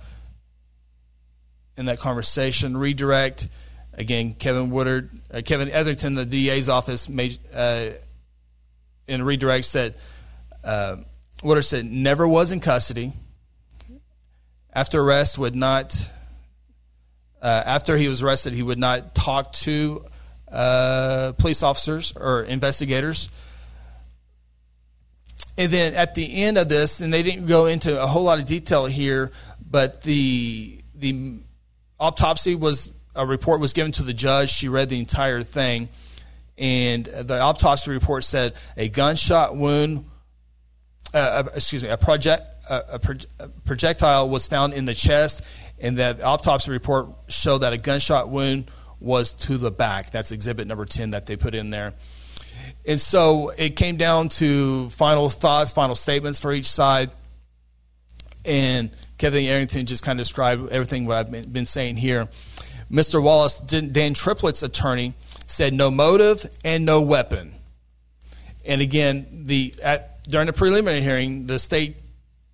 in 1.79 1.87
that 1.87 1.99
conversation. 1.99 2.77
Redirect 2.77 3.49
again. 3.95 4.35
Kevin 4.35 4.71
Woodard, 4.71 5.11
uh, 5.33 5.41
Kevin 5.45 5.71
Etherington, 5.71 6.15
the 6.15 6.27
DA's 6.27 6.69
office, 6.69 7.09
made 7.09 7.39
uh, 7.55 7.91
in 9.07 9.23
redirect 9.23 9.65
said 9.65 9.95
uh, 10.63 10.97
Woodard 11.43 11.65
said 11.65 11.87
never 11.87 12.27
was 12.29 12.53
in 12.53 12.61
custody. 12.61 13.13
After 14.73 15.01
arrest, 15.01 15.39
would 15.39 15.57
not. 15.57 16.13
Uh, 17.41 17.63
after 17.65 17.97
he 17.97 18.09
was 18.09 18.23
arrested, 18.23 18.53
he 18.53 18.65
would 18.65 18.79
not 18.79 19.15
talk 19.15 19.53
to 19.53 20.05
uh, 20.51 21.33
police 21.39 21.63
officers 21.63 22.13
or 22.17 22.43
investigators. 22.43 23.31
And 25.57 25.73
then 25.73 25.95
at 25.95 26.15
the 26.15 26.43
end 26.43 26.59
of 26.59 26.69
this, 26.69 27.01
and 27.01 27.13
they 27.13 27.23
didn't 27.23 27.47
go 27.47 27.67
into 27.67 28.01
a 28.01 28.07
whole 28.07 28.25
lot 28.25 28.41
of 28.41 28.47
detail 28.47 28.87
here, 28.87 29.31
but 29.71 30.03
the 30.03 30.81
the 30.95 31.39
autopsy 31.99 32.55
was 32.55 32.93
a 33.15 33.27
report 33.27 33.61
was 33.61 33.73
given 33.73 33.93
to 33.93 34.03
the 34.03 34.15
judge. 34.15 34.51
She 34.51 34.69
read 34.69 34.89
the 34.89 34.99
entire 34.99 35.43
thing, 35.43 35.89
and 36.57 37.05
the 37.05 37.41
autopsy 37.41 37.91
report 37.91 38.25
said 38.25 38.55
a 38.77 38.89
gunshot 38.89 39.57
wound. 39.57 40.07
Uh, 41.13 41.45
uh 41.47 41.51
excuse 41.55 41.83
me, 41.83 41.89
a 41.89 41.97
project 41.97 42.43
a, 42.69 43.01
a, 43.41 43.49
projectile 43.65 44.29
was 44.29 44.47
found 44.47 44.75
in 44.75 44.85
the 44.85 44.95
chest, 44.95 45.43
and 45.79 45.99
that 45.99 46.23
autopsy 46.23 46.71
report 46.71 47.09
showed 47.29 47.59
that 47.59 47.73
a 47.73 47.79
gunshot 47.79 48.29
wound 48.29 48.71
was 49.01 49.33
to 49.33 49.59
the 49.59 49.71
back. 49.71 50.11
That's 50.11 50.33
exhibit 50.33 50.67
number 50.67 50.85
ten 50.85 51.11
that 51.13 51.27
they 51.27 51.37
put 51.37 51.55
in 51.55 51.71
there. 51.71 51.95
And 52.87 53.01
so 53.01 53.51
it 53.51 53.77
came 53.77 53.97
down 53.97 54.29
to 54.31 54.89
final 54.91 55.29
thoughts, 55.29 55.73
final 55.73 55.95
statements 55.95 56.41
for 56.41 56.53
each 56.53 56.71
side, 56.71 57.11
and 58.45 58.91
Kevin 59.19 59.45
Etherington 59.45 59.85
just 59.85 60.05
kind 60.05 60.19
of 60.19 60.25
described 60.25 60.71
everything 60.71 61.05
what 61.05 61.17
I've 61.17 61.53
been, 61.53 61.67
saying 61.67 61.97
here. 61.97 62.29
Mr. 62.91 63.23
Wallace, 63.23 63.59
Dan 63.59 64.15
Triplett's 64.15 64.63
attorney, 64.63 65.15
said 65.47 65.75
no 65.75 65.91
motive 65.91 66.49
and 66.65 66.87
no 66.87 67.03
weapon. 67.03 67.55
And 68.65 68.81
again, 68.81 69.45
the 69.47 69.75
at, 69.83 70.23
during 70.25 70.47
the 70.47 70.53
preliminary 70.53 71.03
hearing, 71.03 71.47
the 71.47 71.59
state, 71.59 71.97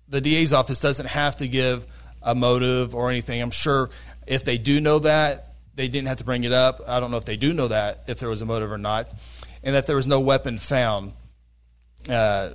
the 0.09 0.21
DA's 0.21 0.53
office 0.53 0.79
doesn't 0.79 1.07
have 1.07 1.37
to 1.37 1.47
give 1.47 1.85
a 2.21 2.33
motive 2.33 2.95
or 2.95 3.09
anything. 3.09 3.41
I'm 3.41 3.51
sure 3.51 3.89
if 4.25 4.43
they 4.43 4.57
do 4.57 4.81
know 4.81 4.99
that, 4.99 5.53
they 5.75 5.87
didn't 5.87 6.07
have 6.07 6.17
to 6.17 6.23
bring 6.23 6.43
it 6.43 6.51
up. 6.53 6.81
I 6.87 6.99
don't 6.99 7.11
know 7.11 7.17
if 7.17 7.25
they 7.25 7.37
do 7.37 7.53
know 7.53 7.67
that 7.67 8.05
if 8.07 8.19
there 8.19 8.29
was 8.29 8.41
a 8.41 8.45
motive 8.45 8.71
or 8.71 8.77
not, 8.77 9.09
and 9.63 9.75
that 9.75 9.87
there 9.87 9.95
was 9.95 10.07
no 10.07 10.19
weapon 10.19 10.57
found. 10.57 11.13
Uh, 12.09 12.51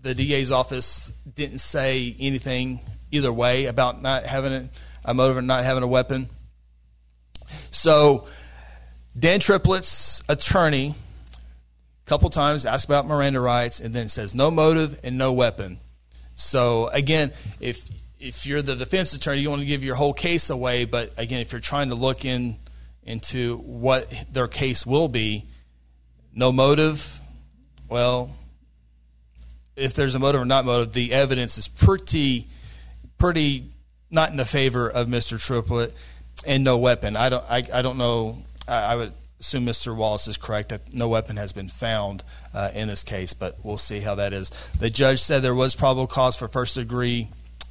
the 0.00 0.14
DA's 0.14 0.50
office 0.50 1.12
didn't 1.32 1.58
say 1.58 2.16
anything 2.18 2.80
either 3.12 3.32
way 3.32 3.66
about 3.66 4.02
not 4.02 4.24
having 4.24 4.70
a 5.04 5.14
motive 5.14 5.36
and 5.36 5.46
not 5.46 5.64
having 5.64 5.84
a 5.84 5.86
weapon. 5.86 6.28
So, 7.70 8.26
Dan 9.16 9.40
Triplett's 9.40 10.24
attorney, 10.28 10.94
a 11.34 12.08
couple 12.08 12.30
times 12.30 12.66
asked 12.66 12.86
about 12.86 13.06
Miranda 13.06 13.40
rights, 13.40 13.78
and 13.78 13.94
then 13.94 14.08
says 14.08 14.34
no 14.34 14.50
motive 14.50 14.98
and 15.04 15.16
no 15.16 15.32
weapon. 15.32 15.78
So 16.34 16.88
again, 16.88 17.32
if 17.60 17.88
if 18.18 18.46
you're 18.46 18.62
the 18.62 18.76
defense 18.76 19.12
attorney, 19.14 19.40
you 19.40 19.50
want 19.50 19.60
to 19.60 19.66
give 19.66 19.84
your 19.84 19.96
whole 19.96 20.14
case 20.14 20.48
away. 20.50 20.84
But 20.84 21.12
again, 21.16 21.40
if 21.40 21.52
you're 21.52 21.60
trying 21.60 21.88
to 21.90 21.94
look 21.94 22.24
in 22.24 22.56
into 23.02 23.58
what 23.58 24.12
their 24.32 24.48
case 24.48 24.86
will 24.86 25.08
be, 25.08 25.46
no 26.32 26.52
motive. 26.52 27.20
Well, 27.88 28.34
if 29.76 29.94
there's 29.94 30.14
a 30.14 30.18
motive 30.18 30.40
or 30.40 30.44
not 30.44 30.64
motive, 30.64 30.92
the 30.92 31.12
evidence 31.12 31.58
is 31.58 31.68
pretty 31.68 32.48
pretty 33.22 33.70
not 34.10 34.32
in 34.32 34.36
the 34.36 34.44
favor 34.44 34.90
of 34.90 35.06
Mr. 35.06 35.40
Triplett 35.40 35.94
and 36.44 36.64
no 36.64 36.76
weapon. 36.76 37.14
I 37.14 37.28
don't 37.28 37.44
I, 37.48 37.62
I 37.72 37.80
don't 37.80 37.96
know. 37.96 38.38
I, 38.66 38.94
I 38.94 38.96
would 38.96 39.12
assume 39.38 39.64
Mr. 39.64 39.94
Wallace 39.94 40.26
is 40.26 40.36
correct 40.36 40.70
that 40.70 40.92
no 40.92 41.06
weapon 41.06 41.36
has 41.36 41.52
been 41.52 41.68
found 41.68 42.24
uh, 42.52 42.72
in 42.74 42.88
this 42.88 43.04
case, 43.04 43.32
but 43.32 43.58
we'll 43.62 43.78
see 43.78 44.00
how 44.00 44.16
that 44.16 44.32
is. 44.32 44.50
The 44.76 44.90
judge 44.90 45.22
said 45.22 45.40
there 45.40 45.54
was 45.54 45.76
probable 45.76 46.08
cause 46.08 46.34
for 46.34 46.48
first 46.48 46.74
degree 46.74 47.28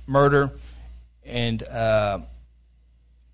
murder 0.08 0.54
and 1.26 1.62
uh, 1.64 2.20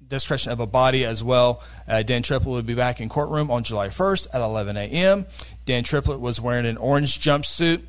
desecration 0.07 0.51
of 0.51 0.59
a 0.59 0.65
body 0.65 1.05
as 1.05 1.23
well. 1.23 1.61
Uh, 1.87 2.01
Dan 2.01 2.23
Triplett 2.23 2.51
would 2.51 2.65
be 2.65 2.73
back 2.73 2.99
in 2.99 3.09
courtroom 3.09 3.51
on 3.51 3.63
July 3.63 3.89
1st 3.89 4.29
at 4.33 4.41
11 4.41 4.75
a.m. 4.75 5.27
Dan 5.65 5.83
Triplett 5.83 6.19
was 6.19 6.41
wearing 6.41 6.65
an 6.65 6.77
orange 6.77 7.19
jumpsuit. 7.19 7.83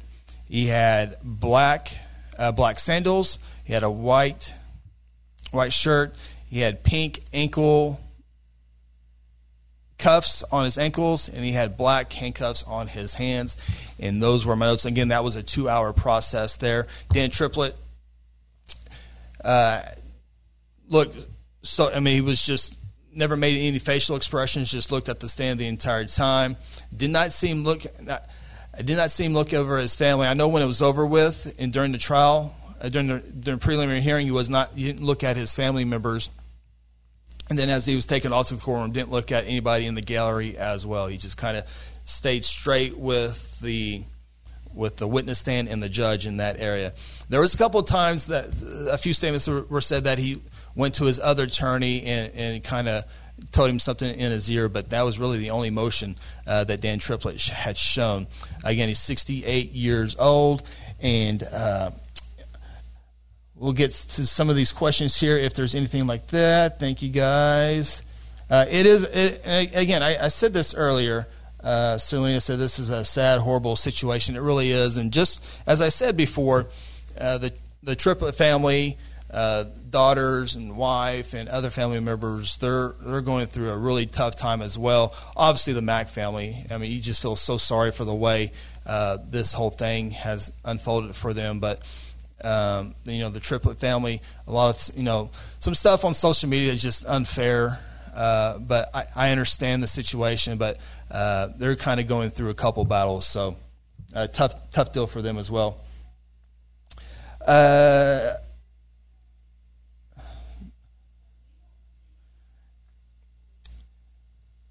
He 0.50 0.66
had 0.66 1.16
black 1.22 1.92
uh, 2.38 2.52
black 2.52 2.78
sandals. 2.78 3.38
He 3.68 3.74
had 3.74 3.82
a 3.82 3.90
white 3.90 4.54
white 5.50 5.74
shirt. 5.74 6.14
He 6.48 6.60
had 6.60 6.82
pink 6.82 7.20
ankle 7.34 8.00
cuffs 9.98 10.42
on 10.50 10.64
his 10.64 10.78
ankles, 10.78 11.28
and 11.28 11.44
he 11.44 11.52
had 11.52 11.76
black 11.76 12.10
handcuffs 12.10 12.62
on 12.62 12.88
his 12.88 13.14
hands. 13.14 13.58
And 14.00 14.22
those 14.22 14.46
were 14.46 14.56
my 14.56 14.64
notes. 14.64 14.86
Again, 14.86 15.08
that 15.08 15.22
was 15.22 15.36
a 15.36 15.42
two-hour 15.42 15.92
process 15.92 16.56
there. 16.56 16.86
Dan 17.12 17.28
Triplett, 17.28 17.76
uh, 19.44 19.82
look, 20.88 21.12
so 21.62 21.92
I 21.92 22.00
mean, 22.00 22.14
he 22.14 22.20
was 22.22 22.42
just 22.42 22.74
never 23.14 23.36
made 23.36 23.58
any 23.68 23.78
facial 23.78 24.16
expressions. 24.16 24.70
Just 24.70 24.90
looked 24.90 25.10
at 25.10 25.20
the 25.20 25.28
stand 25.28 25.60
the 25.60 25.68
entire 25.68 26.06
time. 26.06 26.56
Did 26.96 27.10
not 27.10 27.32
seem 27.32 27.64
look. 27.64 27.84
I 28.08 28.80
did 28.80 28.96
not 28.96 29.10
see 29.10 29.26
him 29.26 29.34
look 29.34 29.52
over 29.52 29.76
his 29.76 29.94
family. 29.94 30.26
I 30.26 30.32
know 30.32 30.48
when 30.48 30.62
it 30.62 30.66
was 30.66 30.80
over 30.80 31.04
with 31.04 31.54
and 31.58 31.70
during 31.70 31.92
the 31.92 31.98
trial, 31.98 32.54
during 32.88 33.08
the 33.08 33.18
during 33.18 33.60
preliminary 33.60 34.00
hearing, 34.00 34.26
he 34.26 34.32
was 34.32 34.50
not. 34.50 34.70
He 34.74 34.84
didn't 34.84 35.04
look 35.04 35.24
at 35.24 35.36
his 35.36 35.54
family 35.54 35.84
members 35.84 36.30
and 37.50 37.58
then 37.58 37.70
as 37.70 37.86
he 37.86 37.94
was 37.94 38.06
taken 38.06 38.32
off 38.32 38.48
to 38.48 38.56
the 38.56 38.60
courtroom, 38.60 38.92
didn't 38.92 39.10
look 39.10 39.32
at 39.32 39.44
anybody 39.44 39.86
in 39.86 39.94
the 39.94 40.02
gallery 40.02 40.56
as 40.58 40.86
well. 40.86 41.06
He 41.06 41.16
just 41.16 41.36
kind 41.36 41.56
of 41.56 41.64
stayed 42.04 42.44
straight 42.44 42.96
with 42.96 43.60
the 43.60 44.02
with 44.74 44.96
the 44.96 45.08
witness 45.08 45.38
stand 45.38 45.68
and 45.68 45.82
the 45.82 45.88
judge 45.88 46.26
in 46.26 46.36
that 46.36 46.60
area. 46.60 46.92
There 47.28 47.40
was 47.40 47.54
a 47.54 47.58
couple 47.58 47.80
of 47.80 47.86
times 47.86 48.26
that 48.26 48.48
a 48.90 48.98
few 48.98 49.12
statements 49.12 49.48
were, 49.48 49.80
said 49.80 50.04
that 50.04 50.18
he 50.18 50.40
went 50.76 50.94
to 50.96 51.04
his 51.06 51.18
other 51.18 51.44
attorney 51.44 52.04
and, 52.04 52.32
and 52.34 52.62
kind 52.62 52.86
of 52.86 53.04
told 53.50 53.70
him 53.70 53.78
something 53.80 54.08
in 54.08 54.30
his 54.30 54.48
ear, 54.50 54.68
but 54.68 54.90
that 54.90 55.02
was 55.02 55.18
really 55.18 55.38
the 55.38 55.50
only 55.50 55.70
motion 55.70 56.16
uh, 56.46 56.64
that 56.64 56.80
Dan 56.80 57.00
Triplett 57.00 57.40
had 57.48 57.76
shown. 57.76 58.28
Again, 58.62 58.88
he's 58.88 59.00
68 59.00 59.72
years 59.72 60.14
old, 60.16 60.62
and 61.00 61.42
uh, 61.42 61.90
We'll 63.58 63.72
get 63.72 63.90
to 63.90 64.24
some 64.24 64.50
of 64.50 64.56
these 64.56 64.70
questions 64.70 65.16
here 65.16 65.36
if 65.36 65.52
there's 65.52 65.74
anything 65.74 66.06
like 66.06 66.28
that. 66.28 66.78
Thank 66.78 67.02
you, 67.02 67.08
guys. 67.08 68.02
Uh, 68.48 68.66
it 68.70 68.86
is, 68.86 69.02
it, 69.02 69.42
again, 69.74 70.00
I, 70.00 70.26
I, 70.26 70.28
said 70.28 70.52
this 70.52 70.74
earlier. 70.74 71.26
Uh, 71.60 71.98
Selena 71.98 72.40
said 72.40 72.60
this 72.60 72.78
is 72.78 72.88
a 72.88 73.04
sad, 73.04 73.40
horrible 73.40 73.74
situation. 73.74 74.36
It 74.36 74.42
really 74.42 74.70
is. 74.70 74.96
And 74.96 75.12
just 75.12 75.44
as 75.66 75.82
I 75.82 75.88
said 75.88 76.16
before, 76.16 76.68
uh, 77.18 77.38
the, 77.38 77.52
the 77.82 77.96
Triplett 77.96 78.36
family, 78.36 78.96
uh, 79.28 79.64
daughters 79.90 80.54
and 80.54 80.76
wife 80.76 81.34
and 81.34 81.48
other 81.48 81.70
family 81.70 81.98
members, 81.98 82.58
they're, 82.58 82.94
they're 83.00 83.20
going 83.20 83.48
through 83.48 83.70
a 83.70 83.76
really 83.76 84.06
tough 84.06 84.36
time 84.36 84.62
as 84.62 84.78
well. 84.78 85.14
Obviously, 85.36 85.72
the 85.72 85.82
Mack 85.82 86.08
family, 86.08 86.64
I 86.70 86.78
mean, 86.78 86.92
you 86.92 87.00
just 87.00 87.20
feel 87.20 87.34
so 87.34 87.56
sorry 87.56 87.90
for 87.90 88.04
the 88.04 88.14
way 88.14 88.52
uh, 88.86 89.18
this 89.28 89.52
whole 89.52 89.70
thing 89.70 90.12
has 90.12 90.52
unfolded 90.64 91.16
for 91.16 91.34
them. 91.34 91.58
But 91.58 91.82
um, 92.42 92.94
you 93.04 93.20
know 93.20 93.30
the 93.30 93.40
Triplett 93.40 93.80
family. 93.80 94.22
A 94.46 94.52
lot 94.52 94.90
of 94.90 94.96
you 94.96 95.02
know 95.02 95.30
some 95.60 95.74
stuff 95.74 96.04
on 96.04 96.14
social 96.14 96.48
media 96.48 96.72
is 96.72 96.82
just 96.82 97.04
unfair. 97.06 97.80
Uh, 98.14 98.58
but 98.58 98.90
I, 98.94 99.06
I, 99.14 99.30
understand 99.30 99.80
the 99.80 99.86
situation. 99.86 100.58
But 100.58 100.78
uh, 101.08 101.50
they're 101.56 101.76
kind 101.76 102.00
of 102.00 102.08
going 102.08 102.30
through 102.30 102.50
a 102.50 102.54
couple 102.54 102.84
battles, 102.84 103.26
so 103.26 103.56
uh, 104.12 104.26
tough 104.26 104.54
tough 104.70 104.92
deal 104.92 105.06
for 105.06 105.22
them 105.22 105.38
as 105.38 105.50
well. 105.52 105.78
Uh, 107.46 108.34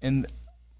and 0.02 0.26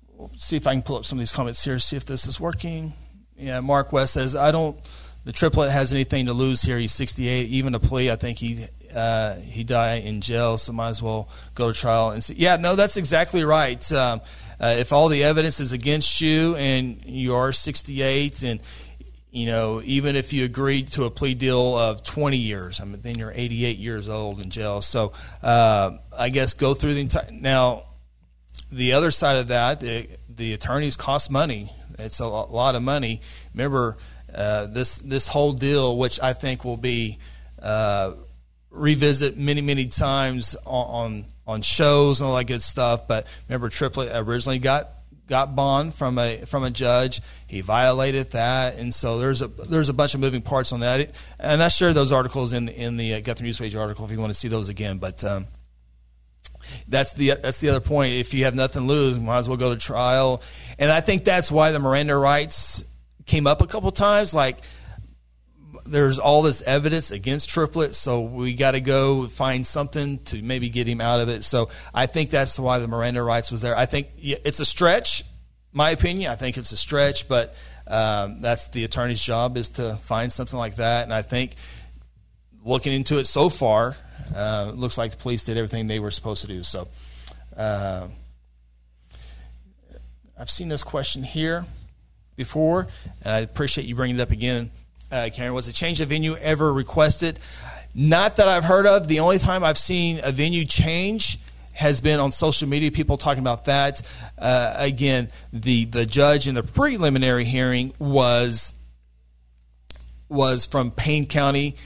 we'll 0.09 0.31
see 0.37 0.57
if 0.57 0.67
I 0.67 0.73
can 0.73 0.83
pull 0.83 0.97
up 0.97 1.07
some 1.07 1.19
of 1.19 1.21
these 1.21 1.33
comments 1.33 1.65
here. 1.65 1.79
See 1.79 1.97
if 1.97 2.05
this 2.05 2.27
is 2.27 2.39
working. 2.39 2.93
Yeah, 3.37 3.61
Mark 3.61 3.93
West 3.93 4.15
says 4.15 4.37
I 4.37 4.51
don't 4.51 4.79
the 5.29 5.33
Triplett 5.33 5.71
has 5.71 5.93
anything 5.93 6.25
to 6.25 6.33
lose 6.33 6.63
here. 6.63 6.79
He's 6.79 6.93
68. 6.93 7.51
Even 7.51 7.75
a 7.75 7.79
plea, 7.79 8.11
I 8.11 8.17
think 8.17 8.39
he 8.39 8.65
uh, 8.95 9.35
he 9.35 9.63
die 9.63 9.97
in 9.97 10.23
jail, 10.23 10.57
so 10.57 10.73
might 10.73 10.89
as 10.89 11.03
well 11.03 11.29
go 11.55 11.71
to 11.71 11.79
trial. 11.79 12.13
And 12.13 12.25
see, 12.25 12.33
yeah, 12.33 12.57
no, 12.57 12.77
that's 12.77 12.97
exactly 12.97 13.45
right. 13.45 13.93
Um, 13.93 14.23
uh, 14.59 14.77
if 14.79 14.91
all 14.91 15.09
the 15.09 15.25
evidence 15.25 15.61
is 15.61 15.73
against 15.73 16.23
you 16.23 16.57
and 16.57 17.05
you 17.05 17.35
are 17.35 17.53
68, 17.53 18.43
and 18.43 18.61
you 19.31 19.45
know, 19.45 19.83
even 19.85 20.17
if 20.17 20.33
you 20.33 20.47
agreed 20.47 20.89
to 20.93 21.05
a 21.05 21.11
plea 21.11 21.35
deal 21.35 21.77
of 21.77 22.03
20 22.03 22.39
years, 22.39 22.81
I 22.81 22.87
mean, 22.87 23.03
then 23.03 23.19
you're 23.19 23.35
88 23.35 23.77
years 23.77 24.09
old 24.09 24.41
in 24.41 24.49
jail. 24.49 24.81
So 24.81 25.13
uh, 25.43 25.99
I 26.17 26.31
guess 26.31 26.55
go 26.55 26.73
through 26.73 26.95
the 26.95 27.03
entire. 27.03 27.31
Now, 27.31 27.83
the 28.73 28.95
other 28.95 29.11
side 29.11 29.37
of 29.37 29.49
that, 29.49 29.81
the, 29.81 30.09
the 30.27 30.55
attorneys 30.55 30.97
cost 30.97 31.31
money. 31.31 31.71
It's 31.99 32.21
a 32.21 32.27
lot 32.27 32.77
of 32.77 32.83
money. 32.83 33.21
Remember 33.53 33.99
uh, 34.35 34.67
this 34.67 34.99
this 34.99 35.29
whole 35.29 35.53
deal, 35.53 35.97
which 35.97 36.21
I 36.21 36.33
think 36.33 36.65
will 36.65 36.77
be 36.77 37.19
uh, 37.61 38.13
revisit 38.71 39.37
many 39.37 39.61
many 39.61 39.87
times 39.87 40.57
on, 40.65 41.25
on, 41.47 41.63
shows 41.63 42.21
and 42.21 42.29
all 42.29 42.37
that 42.37 42.45
good 42.45 42.63
stuff. 42.63 43.09
But 43.09 43.27
remember, 43.49 43.69
Triplett 43.69 44.13
originally 44.15 44.59
got 44.59 44.91
got 45.27 45.55
bond 45.55 45.95
from 45.95 46.19
a 46.19 46.45
from 46.47 46.65
a 46.65 46.71
judge. 46.71 47.21
He 47.47 47.61
violated 47.61 48.33
that, 48.33 48.77
and 48.77 48.95
so 48.95 49.19
there's 49.19 49.43
a 49.43 49.49
there's 49.49 49.89
a 49.89 49.95
bunch 49.95 50.15
of 50.15 50.21
moving 50.21 50.43
parts 50.43 50.73
on 50.73 50.81
that. 50.81 51.11
And 51.39 51.63
I 51.63 51.69
share 51.69 51.95
those 51.95 52.13
articles 52.13 52.53
in 52.53 52.67
the, 52.67 52.75
in 52.75 52.97
the 52.97 53.15
uh, 53.15 53.21
Guthrie 53.21 53.47
News 53.47 53.59
Page 53.59 53.77
article 53.77 54.05
if 54.05 54.11
you 54.11 54.19
want 54.19 54.31
to 54.33 54.39
see 54.39 54.49
those 54.49 54.69
again. 54.69 54.99
But 54.99 55.25
um, 55.25 55.47
that's 56.87 57.15
the 57.15 57.35
that's 57.41 57.61
the 57.61 57.71
other 57.71 57.81
point. 57.81 58.15
If 58.15 58.35
you 58.35 58.45
have 58.45 58.55
nothing 58.55 58.83
to 58.83 58.89
lose, 58.89 59.19
might 59.19 59.39
as 59.39 59.49
well 59.49 59.59
go 59.59 59.75
to 59.75 59.81
trial. 59.81 60.43
And 60.79 60.91
I 60.91 61.01
think 61.01 61.25
that's 61.25 61.51
why 61.51 61.73
the 61.73 61.79
Miranda 61.79 62.17
rights 62.17 62.85
came 63.29 63.47
up 63.47 63.63
a 63.63 63.67
couple 63.67 63.91
times. 63.93 64.35
Like 64.35 64.59
there's 65.87 66.19
all 66.19 66.43
this 66.43 66.63
evidence 66.63 67.11
against 67.11 67.51
Triplett, 67.51 67.95
so 67.95 68.23
we 68.23 68.55
got 68.55 68.73
to 68.73 68.81
go 68.81 69.27
find 69.27 69.67
something 69.67 70.19
to 70.25 70.43
maybe 70.43 70.69
get 70.69 70.87
him 70.87 71.01
out 71.01 71.21
of 71.21 71.29
it. 71.29 71.45
So 71.45 71.71
I 71.95 72.07
think 72.07 72.31
that's 72.31 72.59
why 72.59 72.79
the 72.79 72.89
Miranda 72.89 73.23
rights 73.23 73.53
was 73.53 73.61
there. 73.61 73.77
I 73.77 73.87
think 73.87 74.09
it's 74.19 74.61
a 74.61 74.65
stretch, 74.65 75.25
my 75.73 75.91
opinion. 75.91 76.31
I 76.31 76.37
think 76.37 76.57
it's 76.57 76.73
a 76.73 76.77
stretch, 76.77 77.29
but 77.29 77.55
um, 77.87 78.41
that's 78.41 78.69
the 78.69 78.85
attorney's 78.85 79.23
job 79.23 79.57
is 79.57 79.71
to 79.71 79.97
find 80.03 80.33
something 80.33 80.59
like 80.59 80.77
that. 80.77 81.05
And 81.05 81.13
I 81.13 81.23
think 81.23 81.55
looking 82.65 82.93
into 82.93 83.19
it 83.19 83.27
so 83.27 83.49
far, 83.49 83.97
uh, 84.35 84.73
looks 84.75 84.99
like 84.99 85.13
the 85.13 85.17
police 85.17 85.45
did 85.45 85.57
everything 85.57 85.87
they 85.87 86.01
were 86.01 86.11
supposed 86.11 86.43
to 86.43 86.49
do. 86.49 86.63
So 86.63 86.89
uh, 87.57 88.09
I've 90.39 90.51
seen 90.51 90.69
this 90.69 90.83
question 90.83 91.23
here 91.23 91.65
before, 92.39 92.89
and 93.23 93.35
I 93.35 93.41
appreciate 93.41 93.87
you 93.87 93.95
bringing 93.95 94.17
it 94.19 94.23
up 94.23 94.31
again, 94.31 94.71
uh, 95.13 95.29
Karen. 95.35 95.53
Was 95.53 95.69
a 95.69 95.73
change 95.75 96.01
of 96.01 96.09
venue 96.09 96.37
ever 96.37 96.73
requested? 96.73 97.39
Not 97.95 98.37
that 98.37 98.49
I've 98.49 98.65
heard 98.65 98.87
of. 98.87 99.09
The 99.09 99.21
only 99.21 99.39
time 99.39 99.63
I've 99.63 99.77
seen 99.77 100.21
a 100.23 100.33
venue 100.33 100.65
change 100.65 101.39
has 101.75 102.01
been 102.01 102.19
on 102.19 102.33
social 102.33 102.69
media. 102.69 102.91
People 102.91 103.19
talking 103.19 103.43
about 103.43 103.67
that. 103.67 104.01
Uh, 104.39 104.75
again, 104.79 105.29
the 105.53 105.85
the 105.85 106.07
judge 106.07 106.49
in 106.49 106.55
the 106.55 106.63
preliminary 106.63 107.45
hearing 107.45 107.93
was 107.99 108.75
was 110.29 110.65
from 110.65 110.91
Payne 110.91 111.27
County. 111.27 111.77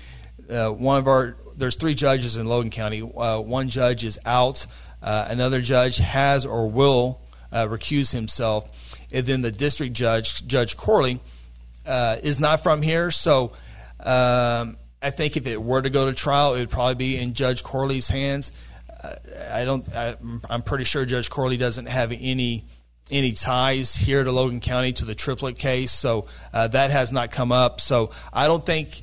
Uh, 0.49 0.71
one 0.71 0.99
of 0.99 1.09
our 1.09 1.37
there's 1.57 1.77
three 1.77 1.95
judges 1.95 2.37
in 2.37 2.47
Logan 2.47 2.71
County. 2.71 3.03
Uh, 3.03 3.41
one 3.41 3.69
judge 3.69 4.05
is 4.05 4.19
out. 4.25 4.67
Uh, 5.03 5.27
another 5.29 5.61
judge 5.61 5.97
has 5.99 6.47
or 6.47 6.71
will 6.71 7.21
uh, 7.51 7.67
recuse 7.67 8.13
himself 8.13 8.92
and 9.13 9.27
then 9.27 9.43
the 9.43 9.51
district 9.51 9.93
judge, 9.93 10.47
Judge 10.47 10.77
Corley, 10.77 11.21
uh, 11.87 12.17
is 12.23 12.41
not 12.41 12.63
from 12.63 12.83
here. 12.83 13.11
So 13.11 13.53
um, 14.01 14.77
I 15.01 15.11
think 15.11 15.37
if 15.37 15.47
it 15.47 15.63
were 15.63 15.83
to 15.83 15.91
go 15.91 16.07
to 16.07 16.15
trial, 16.15 16.55
it 16.55 16.61
would 16.61 16.71
probably 16.71 16.95
be 16.95 17.19
in 17.19 17.35
Judge 17.35 17.63
Corley's 17.63 18.09
hands. 18.09 18.53
Uh, 19.03 19.17
I 19.51 19.65
don't. 19.65 19.89
I, 19.95 20.17
am 20.49 20.63
pretty 20.63 20.85
sure 20.85 21.05
Judge 21.05 21.29
Corley 21.29 21.57
doesn't 21.57 21.87
have 21.87 22.13
any 22.13 22.65
any 23.11 23.33
ties 23.33 23.95
here 23.95 24.23
to 24.23 24.33
Logan 24.33 24.61
County 24.61 24.93
to 24.95 25.05
the 25.05 25.15
Triplett 25.15 25.59
case, 25.59 25.93
so 25.93 26.27
uh, 26.53 26.69
that 26.69 26.91
has 26.91 27.13
not 27.13 27.31
come 27.31 27.53
up. 27.53 27.81
So 27.81 28.11
I 28.33 28.47
don't 28.47 28.65
think. 28.65 29.03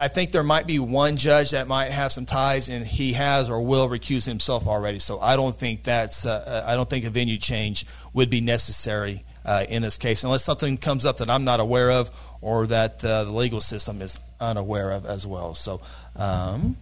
I 0.00 0.08
think 0.08 0.32
there 0.32 0.42
might 0.42 0.66
be 0.66 0.80
one 0.80 1.16
judge 1.16 1.52
that 1.52 1.68
might 1.68 1.90
have 1.90 2.12
some 2.12 2.26
ties, 2.26 2.68
and 2.68 2.84
he 2.84 3.12
has 3.14 3.48
or 3.48 3.62
will 3.62 3.88
recuse 3.88 4.26
himself 4.26 4.66
already. 4.66 4.98
So 4.98 5.20
I 5.20 5.36
don't 5.36 5.56
think 5.56 5.84
that's. 5.84 6.26
Uh, 6.26 6.64
I 6.66 6.74
don't 6.74 6.88
think 6.88 7.04
a 7.04 7.10
venue 7.10 7.38
change 7.38 7.86
would 8.12 8.30
be 8.30 8.40
necessary 8.40 9.24
uh, 9.44 9.64
in 9.68 9.82
this 9.82 9.98
case, 9.98 10.24
unless 10.24 10.44
something 10.44 10.78
comes 10.78 11.04
up 11.04 11.18
that 11.18 11.28
I'm 11.28 11.44
not 11.44 11.60
aware 11.60 11.90
of 11.90 12.10
or 12.40 12.66
that 12.68 13.04
uh, 13.04 13.24
the 13.24 13.32
legal 13.32 13.60
system 13.60 14.02
is 14.02 14.18
unaware 14.40 14.90
of 14.92 15.06
as 15.06 15.26
well. 15.26 15.54
So, 15.54 15.80
um, 16.16 16.76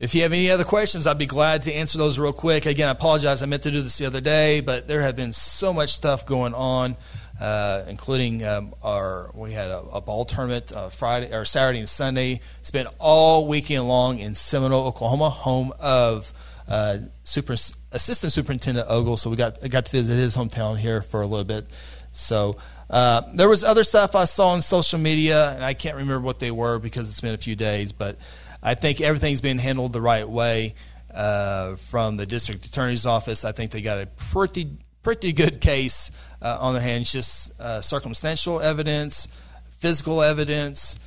if 0.00 0.14
you 0.14 0.22
have 0.22 0.32
any 0.32 0.50
other 0.50 0.64
questions, 0.64 1.06
I'd 1.06 1.18
be 1.18 1.26
glad 1.26 1.62
to 1.62 1.72
answer 1.72 1.98
those 1.98 2.18
real 2.18 2.32
quick. 2.32 2.66
Again, 2.66 2.88
I 2.88 2.92
apologize. 2.92 3.42
I 3.42 3.46
meant 3.46 3.64
to 3.64 3.70
do 3.70 3.82
this 3.82 3.98
the 3.98 4.06
other 4.06 4.20
day, 4.20 4.60
but 4.60 4.86
there 4.86 5.02
have 5.02 5.16
been 5.16 5.32
so 5.32 5.72
much 5.72 5.92
stuff 5.92 6.24
going 6.24 6.54
on, 6.54 6.96
uh, 7.40 7.84
including 7.88 8.44
um, 8.44 8.74
our 8.82 9.30
we 9.34 9.52
had 9.52 9.66
a, 9.66 9.80
a 9.92 10.00
ball 10.00 10.24
tournament 10.24 10.72
uh, 10.72 10.88
Friday 10.88 11.32
or 11.32 11.44
Saturday 11.44 11.78
and 11.78 11.88
Sunday. 11.88 12.40
Spent 12.62 12.88
all 12.98 13.46
weekend 13.46 13.86
long 13.86 14.18
in 14.18 14.34
Seminole, 14.34 14.86
Oklahoma, 14.86 15.30
home 15.30 15.72
of 15.78 16.32
uh, 16.66 16.98
Super 17.24 17.54
Assistant 17.92 18.32
Superintendent 18.32 18.86
Ogle. 18.90 19.16
So 19.16 19.30
we 19.30 19.36
got 19.36 19.66
got 19.68 19.86
to 19.86 19.92
visit 19.92 20.16
his 20.16 20.36
hometown 20.36 20.76
here 20.76 21.00
for 21.00 21.20
a 21.22 21.26
little 21.26 21.44
bit. 21.44 21.66
So 22.12 22.56
uh, 22.90 23.22
there 23.34 23.48
was 23.48 23.62
other 23.62 23.84
stuff 23.84 24.16
I 24.16 24.24
saw 24.24 24.48
on 24.48 24.62
social 24.62 24.98
media, 24.98 25.52
and 25.52 25.64
I 25.64 25.74
can't 25.74 25.96
remember 25.96 26.20
what 26.20 26.40
they 26.40 26.50
were 26.50 26.78
because 26.78 27.08
it's 27.08 27.20
been 27.20 27.34
a 27.34 27.38
few 27.38 27.56
days, 27.56 27.92
but. 27.92 28.18
I 28.60 28.74
think 28.74 29.00
everything's 29.00 29.40
been 29.40 29.58
handled 29.58 29.92
the 29.92 30.00
right 30.00 30.28
way 30.28 30.74
uh, 31.14 31.76
from 31.76 32.16
the 32.16 32.26
district 32.26 32.66
attorney's 32.66 33.06
office. 33.06 33.44
I 33.44 33.52
think 33.52 33.70
they 33.70 33.82
got 33.82 34.00
a 34.00 34.06
pretty 34.06 34.78
pretty 35.02 35.32
good 35.32 35.60
case 35.60 36.10
uh, 36.42 36.58
on 36.60 36.74
their 36.74 36.82
hands. 36.82 37.12
Just 37.12 37.58
uh, 37.60 37.80
circumstantial 37.80 38.60
evidence, 38.60 39.28
physical 39.70 40.22
evidence. 40.22 40.98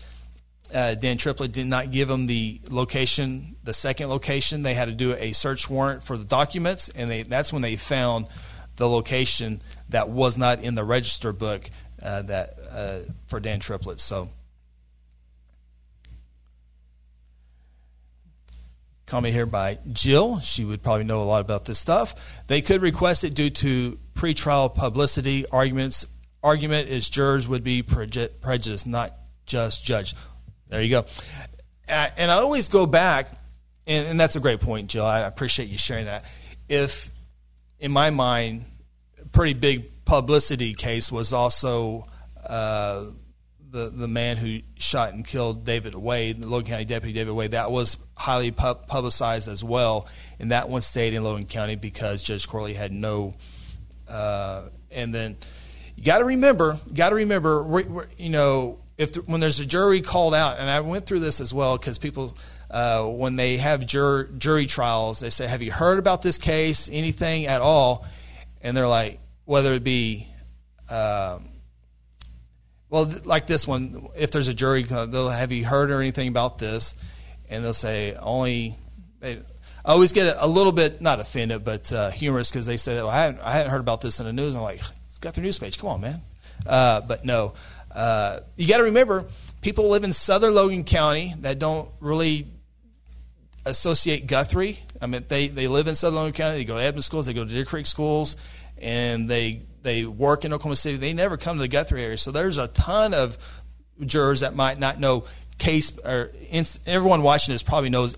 Uh, 0.73 0.95
Dan 0.95 1.17
Triplett 1.17 1.51
did 1.51 1.67
not 1.67 1.91
give 1.91 2.07
them 2.07 2.27
the 2.27 2.61
location, 2.69 3.57
the 3.63 3.73
second 3.73 4.09
location. 4.09 4.63
They 4.63 4.73
had 4.73 4.87
to 4.87 4.93
do 4.93 5.13
a 5.13 5.33
search 5.33 5.69
warrant 5.69 6.01
for 6.01 6.15
the 6.15 6.23
documents, 6.23 6.89
and 6.89 7.09
they, 7.09 7.23
that's 7.23 7.51
when 7.51 7.61
they 7.61 7.75
found 7.75 8.27
the 8.77 8.87
location 8.87 9.61
that 9.89 10.09
was 10.09 10.37
not 10.37 10.63
in 10.63 10.75
the 10.75 10.85
register 10.85 11.33
book 11.33 11.69
uh, 12.01 12.21
that 12.23 12.57
uh, 12.71 12.99
for 13.27 13.39
Dan 13.39 13.59
Triplett. 13.59 13.99
So 13.99 14.29
comment 19.11 19.33
here 19.33 19.45
by 19.45 19.77
Jill. 19.91 20.39
She 20.39 20.63
would 20.63 20.81
probably 20.81 21.03
know 21.03 21.21
a 21.21 21.25
lot 21.25 21.41
about 21.41 21.65
this 21.65 21.77
stuff. 21.77 22.43
They 22.47 22.61
could 22.61 22.81
request 22.81 23.25
it 23.25 23.35
due 23.35 23.49
to 23.49 23.99
pretrial 24.15 24.73
publicity 24.73 25.45
arguments. 25.51 26.07
Argument 26.41 26.87
is 26.87 27.09
jurors 27.09 27.45
would 27.45 27.63
be 27.63 27.83
prejudiced, 27.83 28.87
not 28.87 29.13
just 29.45 29.83
judged. 29.83 30.17
There 30.69 30.81
you 30.81 30.89
go. 30.89 31.05
And 31.89 32.31
I 32.31 32.35
always 32.35 32.69
go 32.69 32.85
back, 32.85 33.29
and, 33.85 34.07
and 34.07 34.19
that's 34.19 34.37
a 34.37 34.39
great 34.39 34.61
point, 34.61 34.89
Jill. 34.89 35.05
I 35.05 35.19
appreciate 35.19 35.67
you 35.67 35.77
sharing 35.77 36.05
that. 36.05 36.23
If, 36.69 37.11
in 37.79 37.91
my 37.91 38.11
mind, 38.11 38.63
pretty 39.33 39.55
big 39.55 40.05
publicity 40.05 40.73
case 40.73 41.11
was 41.11 41.33
also 41.33 42.07
uh, 42.45 43.07
the 43.71 43.89
the 43.89 44.07
man 44.07 44.37
who 44.37 44.59
shot 44.77 45.13
and 45.13 45.25
killed 45.25 45.65
David 45.65 45.95
Wade, 45.95 46.41
the 46.41 46.47
Logan 46.47 46.71
County 46.71 46.85
Deputy 46.85 47.13
David 47.13 47.31
Wade, 47.31 47.51
that 47.51 47.71
was 47.71 47.97
highly 48.15 48.51
publicized 48.51 49.47
as 49.47 49.63
well, 49.63 50.07
and 50.39 50.51
that 50.51 50.69
one 50.69 50.81
stayed 50.81 51.13
in 51.13 51.23
Logan 51.23 51.45
County 51.45 51.75
because 51.75 52.21
Judge 52.21 52.47
Corley 52.47 52.73
had 52.73 52.91
no. 52.91 53.35
Uh, 54.07 54.63
and 54.91 55.15
then 55.15 55.37
you 55.95 56.03
got 56.03 56.19
to 56.19 56.25
remember, 56.25 56.79
got 56.93 57.09
to 57.09 57.15
remember, 57.15 57.63
we're, 57.63 57.83
we're, 57.83 58.07
you 58.17 58.29
know, 58.29 58.79
if 58.97 59.13
the, 59.13 59.21
when 59.21 59.39
there's 59.39 59.59
a 59.61 59.65
jury 59.65 60.01
called 60.01 60.35
out, 60.35 60.59
and 60.59 60.69
I 60.69 60.81
went 60.81 61.05
through 61.05 61.19
this 61.19 61.39
as 61.39 61.53
well 61.53 61.77
because 61.77 61.97
people. 61.97 62.35
Uh, 62.69 63.03
when 63.03 63.35
they 63.35 63.57
have 63.57 63.85
jur- 63.85 64.29
jury 64.37 64.65
trials, 64.65 65.19
they 65.19 65.29
say, 65.29 65.45
"Have 65.45 65.61
you 65.61 65.73
heard 65.73 65.99
about 65.99 66.21
this 66.21 66.37
case? 66.37 66.89
Anything 66.89 67.45
at 67.45 67.61
all?" 67.61 68.05
And 68.61 68.77
they're 68.77 68.87
like, 68.87 69.19
whether 69.43 69.73
it 69.73 69.83
be 69.83 70.29
um, 70.89 71.50
well, 72.91 73.09
like 73.23 73.47
this 73.47 73.65
one, 73.65 74.09
if 74.15 74.31
there's 74.31 74.49
a 74.49 74.53
jury, 74.53 74.85
uh, 74.91 75.05
they'll 75.05 75.29
have 75.29 75.53
you 75.53 75.65
heard 75.65 75.89
or 75.89 76.01
anything 76.01 76.27
about 76.27 76.59
this, 76.59 76.93
and 77.49 77.63
they'll 77.63 77.73
say 77.73 78.15
only. 78.15 78.77
They, 79.21 79.39
I 79.83 79.93
always 79.93 80.11
get 80.11 80.35
a, 80.37 80.45
little 80.45 80.73
bit 80.73 81.01
not 81.01 81.19
offended, 81.19 81.63
but 81.63 81.91
uh, 81.91 82.11
humorous 82.11 82.51
because 82.51 82.67
they 82.67 82.77
say, 82.77 82.95
well, 82.97 83.09
I, 83.09 83.23
hadn't, 83.23 83.41
I 83.41 83.51
hadn't 83.51 83.71
heard 83.71 83.79
about 83.79 84.01
this 84.01 84.19
in 84.19 84.27
the 84.27 84.33
news. 84.33 84.55
I'm 84.55 84.61
like, 84.61 84.79
it's 85.07 85.17
got 85.17 85.33
the 85.33 85.41
news 85.41 85.57
page. 85.57 85.79
Come 85.79 85.89
on, 85.89 86.01
man. 86.01 86.21
Uh, 86.67 87.01
but 87.01 87.25
no, 87.25 87.53
uh, 87.89 88.41
you 88.57 88.67
got 88.67 88.77
to 88.77 88.83
remember, 88.83 89.25
people 89.61 89.89
live 89.89 90.03
in 90.03 90.13
southern 90.13 90.53
Logan 90.53 90.83
County 90.83 91.33
that 91.39 91.57
don't 91.57 91.89
really 91.99 92.45
associate 93.65 94.27
Guthrie. 94.27 94.79
I 95.01 95.07
mean, 95.07 95.25
they, 95.27 95.47
they 95.47 95.67
live 95.67 95.87
in 95.87 95.95
southern 95.95 96.17
Logan 96.17 96.33
County. 96.33 96.57
They 96.57 96.63
go 96.63 96.77
to 96.77 96.83
Edmond 96.83 97.03
schools. 97.03 97.25
They 97.25 97.33
go 97.33 97.43
to 97.43 97.51
Deer 97.51 97.65
Creek 97.65 97.87
schools, 97.87 98.35
and 98.81 99.29
they 99.29 99.61
they 99.83 100.05
work 100.05 100.45
in 100.45 100.53
Oklahoma 100.53 100.75
City. 100.75 100.97
They 100.97 101.13
never 101.13 101.37
come 101.37 101.57
to 101.57 101.61
the 101.61 101.67
Guthrie 101.67 102.03
area. 102.03 102.17
So 102.17 102.31
there's 102.31 102.57
a 102.57 102.67
ton 102.67 103.13
of 103.13 103.37
jurors 104.05 104.41
that 104.41 104.55
might 104.55 104.79
not 104.79 104.99
know 104.99 105.25
case 105.57 105.91
or 106.03 106.31
everyone 106.85 107.21
watching 107.21 107.53
this 107.53 107.63
probably 107.63 107.89
knows 107.89 108.17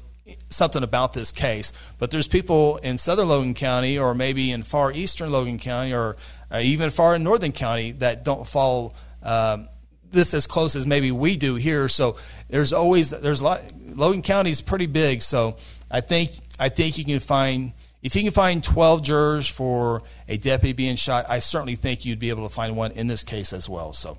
something 0.49 0.83
about 0.83 1.13
this 1.13 1.31
case. 1.31 1.73
But 1.99 2.11
there's 2.11 2.27
people 2.27 2.77
in 2.77 2.97
southern 2.97 3.27
Logan 3.27 3.53
County 3.53 3.97
or 3.97 4.15
maybe 4.15 4.51
in 4.51 4.63
far 4.63 4.91
eastern 4.91 5.29
Logan 5.29 5.59
County 5.59 5.93
or 5.93 6.17
uh, 6.51 6.59
even 6.59 6.89
far 6.89 7.15
in 7.15 7.23
northern 7.23 7.51
county 7.51 7.91
that 7.93 8.23
don't 8.23 8.47
follow 8.47 8.93
um, 9.21 9.67
this 10.11 10.33
as 10.33 10.47
close 10.47 10.75
as 10.75 10.85
maybe 10.85 11.11
we 11.11 11.35
do 11.35 11.55
here. 11.55 11.87
So 11.89 12.17
there's 12.49 12.71
always 12.71 13.09
there's 13.09 13.41
a 13.41 13.43
lot. 13.43 13.61
Logan 13.95 14.21
County 14.21 14.51
is 14.51 14.61
pretty 14.61 14.85
big. 14.85 15.21
So 15.21 15.57
I 15.91 16.01
think 16.01 16.31
I 16.59 16.69
think 16.69 16.97
you 16.97 17.05
can 17.05 17.19
find 17.19 17.73
if 18.03 18.17
you 18.17 18.21
can 18.23 18.31
find 18.31 18.61
12 18.61 19.01
jurors 19.01 19.47
for 19.47 20.03
a 20.27 20.35
deputy 20.35 20.73
being 20.73 20.97
shot, 20.97 21.25
I 21.29 21.39
certainly 21.39 21.75
think 21.75 22.03
you'd 22.03 22.19
be 22.19 22.29
able 22.29 22.47
to 22.47 22.53
find 22.53 22.75
one 22.75 22.91
in 22.91 23.07
this 23.07 23.23
case 23.23 23.53
as 23.53 23.69
well. 23.69 23.93
So. 23.93 24.17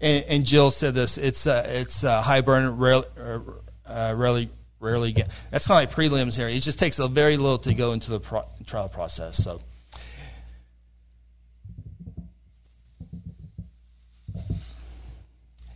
And, 0.00 0.24
and 0.28 0.46
Jill 0.46 0.70
said 0.70 0.94
this: 0.94 1.18
it's 1.18 1.46
uh, 1.46 1.64
it's 1.66 2.04
uh, 2.04 2.22
high 2.22 2.40
burn, 2.40 2.76
rarely, 2.76 3.06
uh, 3.86 4.14
rarely, 4.16 4.50
rarely. 4.80 5.12
Get, 5.12 5.30
that's 5.50 5.68
not 5.68 5.74
like 5.74 5.92
prelims 5.92 6.36
here. 6.36 6.48
It 6.48 6.60
just 6.60 6.78
takes 6.78 6.98
a 6.98 7.08
very 7.08 7.36
little 7.36 7.58
to 7.58 7.74
go 7.74 7.92
into 7.92 8.10
the 8.10 8.20
pro- 8.20 8.48
trial 8.64 8.88
process. 8.88 9.36
So. 9.42 9.60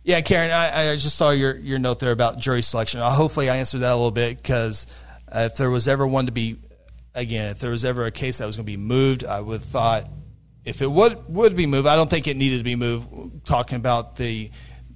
Yeah, 0.07 0.21
Karen, 0.21 0.51
I, 0.51 0.91
I, 0.91 0.95
just 0.95 1.17
saw 1.17 1.31
your, 1.31 1.57
your 1.57 1.79
note 1.79 1.99
there 1.99 2.13
about 2.13 2.39
jury 2.39 2.61
selection. 2.61 3.01
Uh, 3.01 3.11
hopefully, 3.11 3.49
I 3.49 3.57
answered 3.57 3.79
that 3.79 3.91
a 3.91 3.95
little 3.95 4.09
bit 4.09 4.37
because 4.37 4.87
uh, 5.29 5.49
if 5.51 5.57
there 5.57 5.69
was 5.69 5.85
ever 5.89 6.07
one 6.07 6.27
to 6.27 6.31
be, 6.31 6.59
again, 7.13 7.51
if 7.51 7.59
there 7.59 7.71
was 7.71 7.83
ever 7.83 8.05
a 8.05 8.11
case 8.11 8.37
that 8.37 8.45
was 8.45 8.55
going 8.55 8.65
to 8.65 8.71
be 8.71 8.77
moved, 8.77 9.25
I 9.25 9.41
would 9.41 9.59
have 9.59 9.69
thought 9.69 10.09
if 10.63 10.81
it 10.81 10.89
would 10.89 11.27
would 11.27 11.57
be 11.57 11.65
moved, 11.65 11.89
I 11.89 11.97
don't 11.97 12.09
think 12.09 12.29
it 12.29 12.37
needed 12.37 12.59
to 12.59 12.63
be 12.63 12.77
moved. 12.77 13.45
Talking 13.45 13.75
about 13.75 14.15
the 14.15 14.49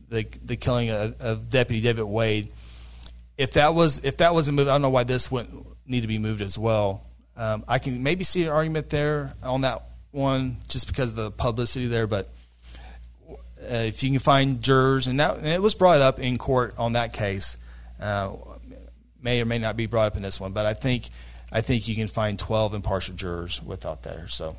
the, 0.08 0.26
the 0.46 0.56
killing 0.56 0.92
of, 0.92 1.20
of 1.20 1.50
Deputy 1.50 1.82
David 1.82 2.06
Wade, 2.06 2.54
if 3.38 3.52
that 3.52 3.76
was 3.76 4.00
if 4.06 4.16
that 4.18 4.34
wasn't 4.34 4.56
moved, 4.56 4.70
I 4.70 4.76
don't 4.76 4.82
know 4.82 4.92
why 4.92 5.04
this 5.04 5.30
wouldn't 5.30 5.68
need 5.86 6.02
to 6.02 6.08
be 6.08 6.20
moved 6.20 6.42
as 6.42 6.58
well. 6.58 7.06
Um, 7.36 7.66
I 7.68 7.80
can 7.80 8.02
maybe 8.02 8.24
see 8.24 8.44
an 8.44 8.50
argument 8.50 8.88
there 8.88 9.34
on 9.44 9.62
that 9.62 9.84
one 10.12 10.60
just 10.70 10.88
because 10.88 11.10
of 11.10 11.16
the 11.18 11.32
publicity 11.32 11.88
there, 11.88 12.08
but 12.08 12.32
uh, 13.72 13.76
if 13.76 14.04
you 14.04 14.10
can 14.10 14.20
find 14.20 14.62
jurors, 14.62 15.08
and 15.08 15.20
that 15.20 15.38
and 15.38 15.48
it 15.48 15.62
was 15.62 15.76
brought 15.76 16.02
up 16.02 16.20
in 16.20 16.38
court 16.38 16.76
on 16.78 16.94
that 16.94 17.14
case, 17.14 17.58
uh, 18.00 18.32
may 19.22 19.42
or 19.42 19.46
may 19.46 19.60
not 19.60 19.78
be 19.78 19.86
brought 19.86 20.08
up 20.08 20.18
in 20.18 20.24
this 20.24 20.40
one, 20.40 20.52
but 20.52 20.66
I 20.66 20.74
think 20.74 21.06
I 21.52 21.62
think 21.62 21.88
you 21.88 21.96
can 21.96 22.08
find 22.08 22.38
12 22.38 22.74
impartial 22.74 23.16
jurors 23.16 23.62
without 23.62 24.04
there. 24.04 24.28
So. 24.28 24.58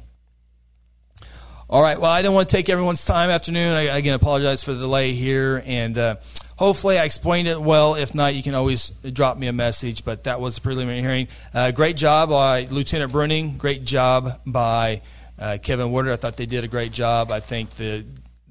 All 1.68 1.80
right. 1.80 1.98
Well, 1.98 2.10
I 2.10 2.20
don't 2.20 2.34
want 2.34 2.50
to 2.50 2.56
take 2.56 2.68
everyone's 2.68 3.02
time 3.02 3.30
afternoon. 3.30 3.74
I 3.74 3.96
again 3.96 4.14
apologize 4.14 4.62
for 4.62 4.74
the 4.74 4.80
delay 4.80 5.14
here, 5.14 5.62
and 5.64 5.96
uh, 5.96 6.16
hopefully 6.56 6.98
I 6.98 7.04
explained 7.04 7.48
it 7.48 7.60
well. 7.60 7.94
If 7.94 8.14
not, 8.14 8.34
you 8.34 8.42
can 8.42 8.54
always 8.54 8.90
drop 8.90 9.38
me 9.38 9.46
a 9.46 9.54
message. 9.54 10.04
But 10.04 10.24
that 10.24 10.38
was 10.38 10.56
the 10.56 10.60
preliminary 10.60 11.00
hearing. 11.00 11.28
Uh, 11.54 11.70
great 11.70 11.96
job 11.96 12.28
by 12.28 12.66
Lieutenant 12.66 13.10
Bruning. 13.10 13.56
Great 13.56 13.84
job 13.84 14.40
by 14.44 15.00
uh, 15.38 15.56
Kevin 15.62 15.92
Woodard. 15.92 16.12
I 16.12 16.16
thought 16.16 16.36
they 16.36 16.46
did 16.46 16.62
a 16.64 16.68
great 16.68 16.92
job. 16.92 17.32
I 17.32 17.40
think 17.40 17.74
the 17.76 18.04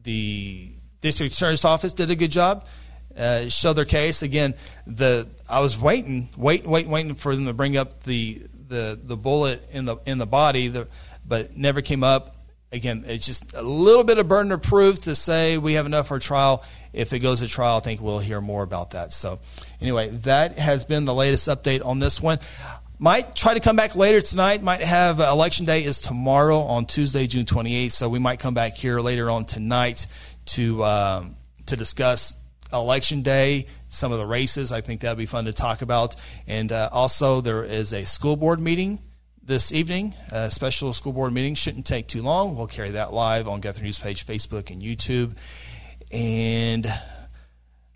the 0.04 0.72
district 1.02 1.34
attorney's 1.34 1.66
office 1.66 1.94
did 1.94 2.10
a 2.10 2.16
good 2.16 2.32
job. 2.32 2.66
Uh, 3.16 3.50
their 3.74 3.86
case 3.86 4.22
again. 4.22 4.54
The 4.88 5.28
I 5.50 5.60
was 5.60 5.78
waiting, 5.78 6.30
waiting, 6.38 6.70
waiting, 6.70 6.92
waiting 6.92 7.16
for 7.16 7.36
them 7.36 7.46
to 7.46 7.54
bring 7.54 7.76
up 7.76 8.04
the 8.04 8.42
the 8.70 9.00
the 9.02 9.18
bullet 9.18 9.68
in 9.72 9.86
the 9.86 9.98
in 10.06 10.18
the 10.18 10.26
body, 10.26 10.70
the, 10.70 10.88
but 11.26 11.56
never 11.56 11.82
came 11.82 12.04
up. 12.04 12.36
Again, 12.72 13.04
it's 13.06 13.26
just 13.26 13.54
a 13.54 13.62
little 13.62 14.06
bit 14.06 14.18
of 14.18 14.30
burden 14.30 14.54
of 14.54 14.62
proof 14.62 15.02
to 15.02 15.14
say 15.14 15.58
we 15.58 15.74
have 15.74 15.86
enough 15.86 16.08
for 16.08 16.20
trial. 16.20 16.64
If 16.94 17.12
it 17.12 17.20
goes 17.20 17.40
to 17.42 17.48
trial, 17.48 17.78
I 17.78 17.80
think 17.82 18.02
we'll 18.02 18.20
hear 18.20 18.40
more 18.40 18.64
about 18.64 18.92
that. 18.92 19.12
So, 19.12 19.40
anyway, 19.82 20.10
that 20.10 20.58
has 20.58 20.86
been 20.86 21.04
the 21.04 21.14
latest 21.14 21.48
update 21.50 21.86
on 21.86 22.00
this 22.00 22.22
one. 22.22 22.40
Might 23.04 23.36
try 23.36 23.56
to 23.56 23.60
come 23.60 23.76
back 23.76 23.96
later 23.96 24.22
tonight. 24.22 24.62
Might 24.62 24.82
have 24.82 25.20
uh, 25.20 25.28
election 25.32 25.66
day 25.66 25.84
is 25.84 26.02
tomorrow 26.02 26.60
on 26.60 26.86
Tuesday, 26.86 27.26
June 27.26 27.46
28th. 27.46 27.94
So 27.94 28.08
we 28.08 28.20
might 28.20 28.38
come 28.38 28.54
back 28.54 28.76
here 28.76 29.00
later 29.00 29.32
on 29.32 29.46
tonight 29.46 30.06
to 30.50 30.84
um, 30.84 31.36
to 31.66 31.76
discuss 31.76 32.36
election 32.72 33.24
day, 33.24 33.66
some 33.88 34.12
of 34.12 34.20
the 34.20 34.28
races. 34.28 34.72
I 34.72 34.82
think 34.82 35.02
that'd 35.02 35.18
be 35.18 35.26
fun 35.26 35.46
to 35.46 35.52
talk 35.52 35.82
about. 35.82 36.16
And 36.46 36.72
uh, 36.72 36.90
also, 36.92 37.42
there 37.42 37.64
is 37.64 37.92
a 37.92 38.06
school 38.06 38.36
board 38.36 38.60
meeting 38.60 39.00
this 39.42 39.72
evening. 39.72 40.14
A 40.32 40.52
special 40.52 40.94
school 40.94 41.14
board 41.14 41.34
meeting 41.34 41.56
shouldn't 41.56 41.88
take 41.88 42.06
too 42.06 42.22
long. 42.22 42.56
We'll 42.56 42.68
carry 42.68 42.92
that 42.92 43.12
live 43.12 43.48
on 43.48 43.62
Guthrie 43.62 43.86
News 43.86 43.98
page, 43.98 44.28
Facebook, 44.28 44.70
and 44.70 44.80
YouTube. 44.80 45.38
And 46.12 46.86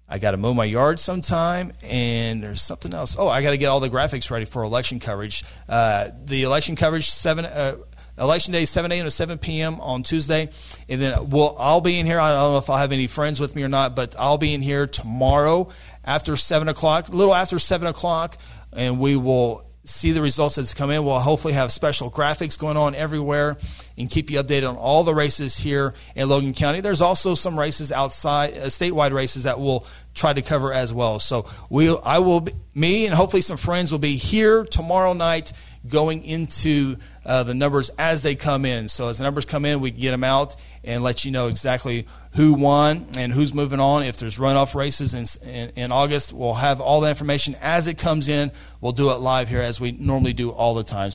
I 0.08 0.20
got 0.20 0.32
to 0.32 0.38
mow 0.38 0.54
my 0.54 0.66
yard 0.66 1.00
sometime, 1.00 1.74
and 1.84 2.44
there's 2.44 2.62
something 2.62 2.94
else. 2.94 3.16
Oh, 3.18 3.28
I 3.28 3.42
got 3.42 3.52
to 3.52 3.58
get 3.58 3.68
all 3.68 3.80
the 3.80 3.90
graphics 3.90 4.30
ready 4.30 4.46
for 4.46 4.64
election 4.64 5.00
coverage. 5.00 5.44
Uh, 5.68 6.10
the 6.26 6.44
election 6.44 6.76
coverage 6.76 7.10
seven. 7.10 7.46
Uh, 7.46 7.78
Election 8.18 8.54
day, 8.54 8.64
7 8.64 8.94
a.m. 8.94 9.04
to 9.04 9.12
7 9.12 9.38
p.m. 9.40 9.82
on 9.82 10.02
Tuesday. 10.02 10.50
And 10.88 11.02
then 11.02 11.30
we'll, 11.30 11.54
I'll 11.60 11.82
be 11.82 12.00
in 12.00 12.06
here. 12.06 12.18
I 12.18 12.32
don't 12.32 12.54
know 12.54 12.58
if 12.58 12.70
I'll 12.70 12.78
have 12.78 12.94
any 12.94 13.08
friends 13.08 13.42
with 13.42 13.58
me 13.58 13.64
or 13.64 13.68
not, 13.68 13.94
but 13.94 14.16
I'll 14.18 14.38
be 14.38 14.54
in 14.54 14.62
here 14.62 14.88
tomorrow 14.88 15.68
after 16.06 16.38
7 16.38 16.70
o'clock, 16.70 17.10
a 17.10 17.12
little 17.12 17.36
after 17.36 17.60
7 17.60 17.88
o'clock, 17.88 18.38
and 18.72 19.02
we 19.02 19.18
will 19.18 19.66
see 19.86 20.12
the 20.12 20.22
results 20.22 20.56
that's 20.56 20.74
come 20.74 20.92
in. 20.92 21.04
We'll 21.04 21.20
hopefully 21.20 21.54
have 21.54 21.72
special 21.72 22.12
graphics 22.12 22.58
going 22.58 22.78
on 22.78 22.96
everywhere 22.96 23.58
and 23.98 24.10
keep 24.10 24.30
you 24.30 24.42
updated 24.42 24.68
on 24.70 24.76
all 24.76 25.04
the 25.04 25.14
races 25.14 25.56
here 25.56 25.94
in 26.16 26.28
Logan 26.28 26.54
County. 26.54 26.82
There's 26.82 27.02
also 27.02 27.36
some 27.36 27.58
races 27.58 27.92
outside, 27.92 28.58
uh, 28.58 28.66
statewide 28.66 29.14
races 29.14 29.44
that 29.44 29.60
we'll 29.60 29.86
try 30.14 30.34
to 30.34 30.42
cover 30.42 30.74
as 30.74 30.94
well. 30.94 31.20
So 31.20 31.48
we, 31.70 31.96
I 31.98 32.20
will, 32.20 32.42
be, 32.42 32.54
me 32.74 33.06
and 33.06 33.14
hopefully 33.14 33.42
some 33.42 33.58
friends 33.58 33.92
will 33.92 34.00
be 34.00 34.16
here 34.16 34.66
tomorrow 34.66 35.14
night 35.14 35.54
going 35.88 36.24
into 36.24 36.98
uh, 37.26 37.44
the 37.44 37.54
numbers 37.54 37.90
as 37.98 38.24
they 38.24 38.36
come 38.36 38.66
in. 38.66 38.90
So 38.90 39.08
as 39.08 39.20
the 39.20 39.24
numbers 39.24 39.46
come 39.46 39.66
in, 39.66 39.82
we 39.82 39.92
get 39.92 40.12
them 40.12 40.24
out 40.24 40.56
and 40.86 41.04
let 41.04 41.26
you 41.26 41.32
know 41.32 41.48
exactly 41.48 42.08
who 42.34 42.54
won 42.54 43.08
and 43.18 43.32
who's 43.32 43.54
moving 43.54 43.80
on. 43.80 44.04
If 44.04 44.18
there's 44.18 44.38
runoff 44.38 44.76
races 44.76 45.14
in, 45.14 45.26
in, 45.50 45.70
in, 45.76 45.92
August, 45.92 46.34
we'll 46.34 46.54
have 46.56 46.82
all 46.82 47.02
the 47.02 47.10
information 47.10 47.56
as 47.62 47.88
it 47.88 47.98
comes 47.98 48.28
in. 48.30 48.52
We'll 48.82 48.92
do 48.92 49.10
it 49.12 49.16
live 49.16 49.48
here 49.48 49.62
as 49.62 49.80
we 49.80 49.92
normally 49.94 50.34
do 50.34 50.52
all 50.52 50.76
the 50.76 50.84
time. 50.84 51.04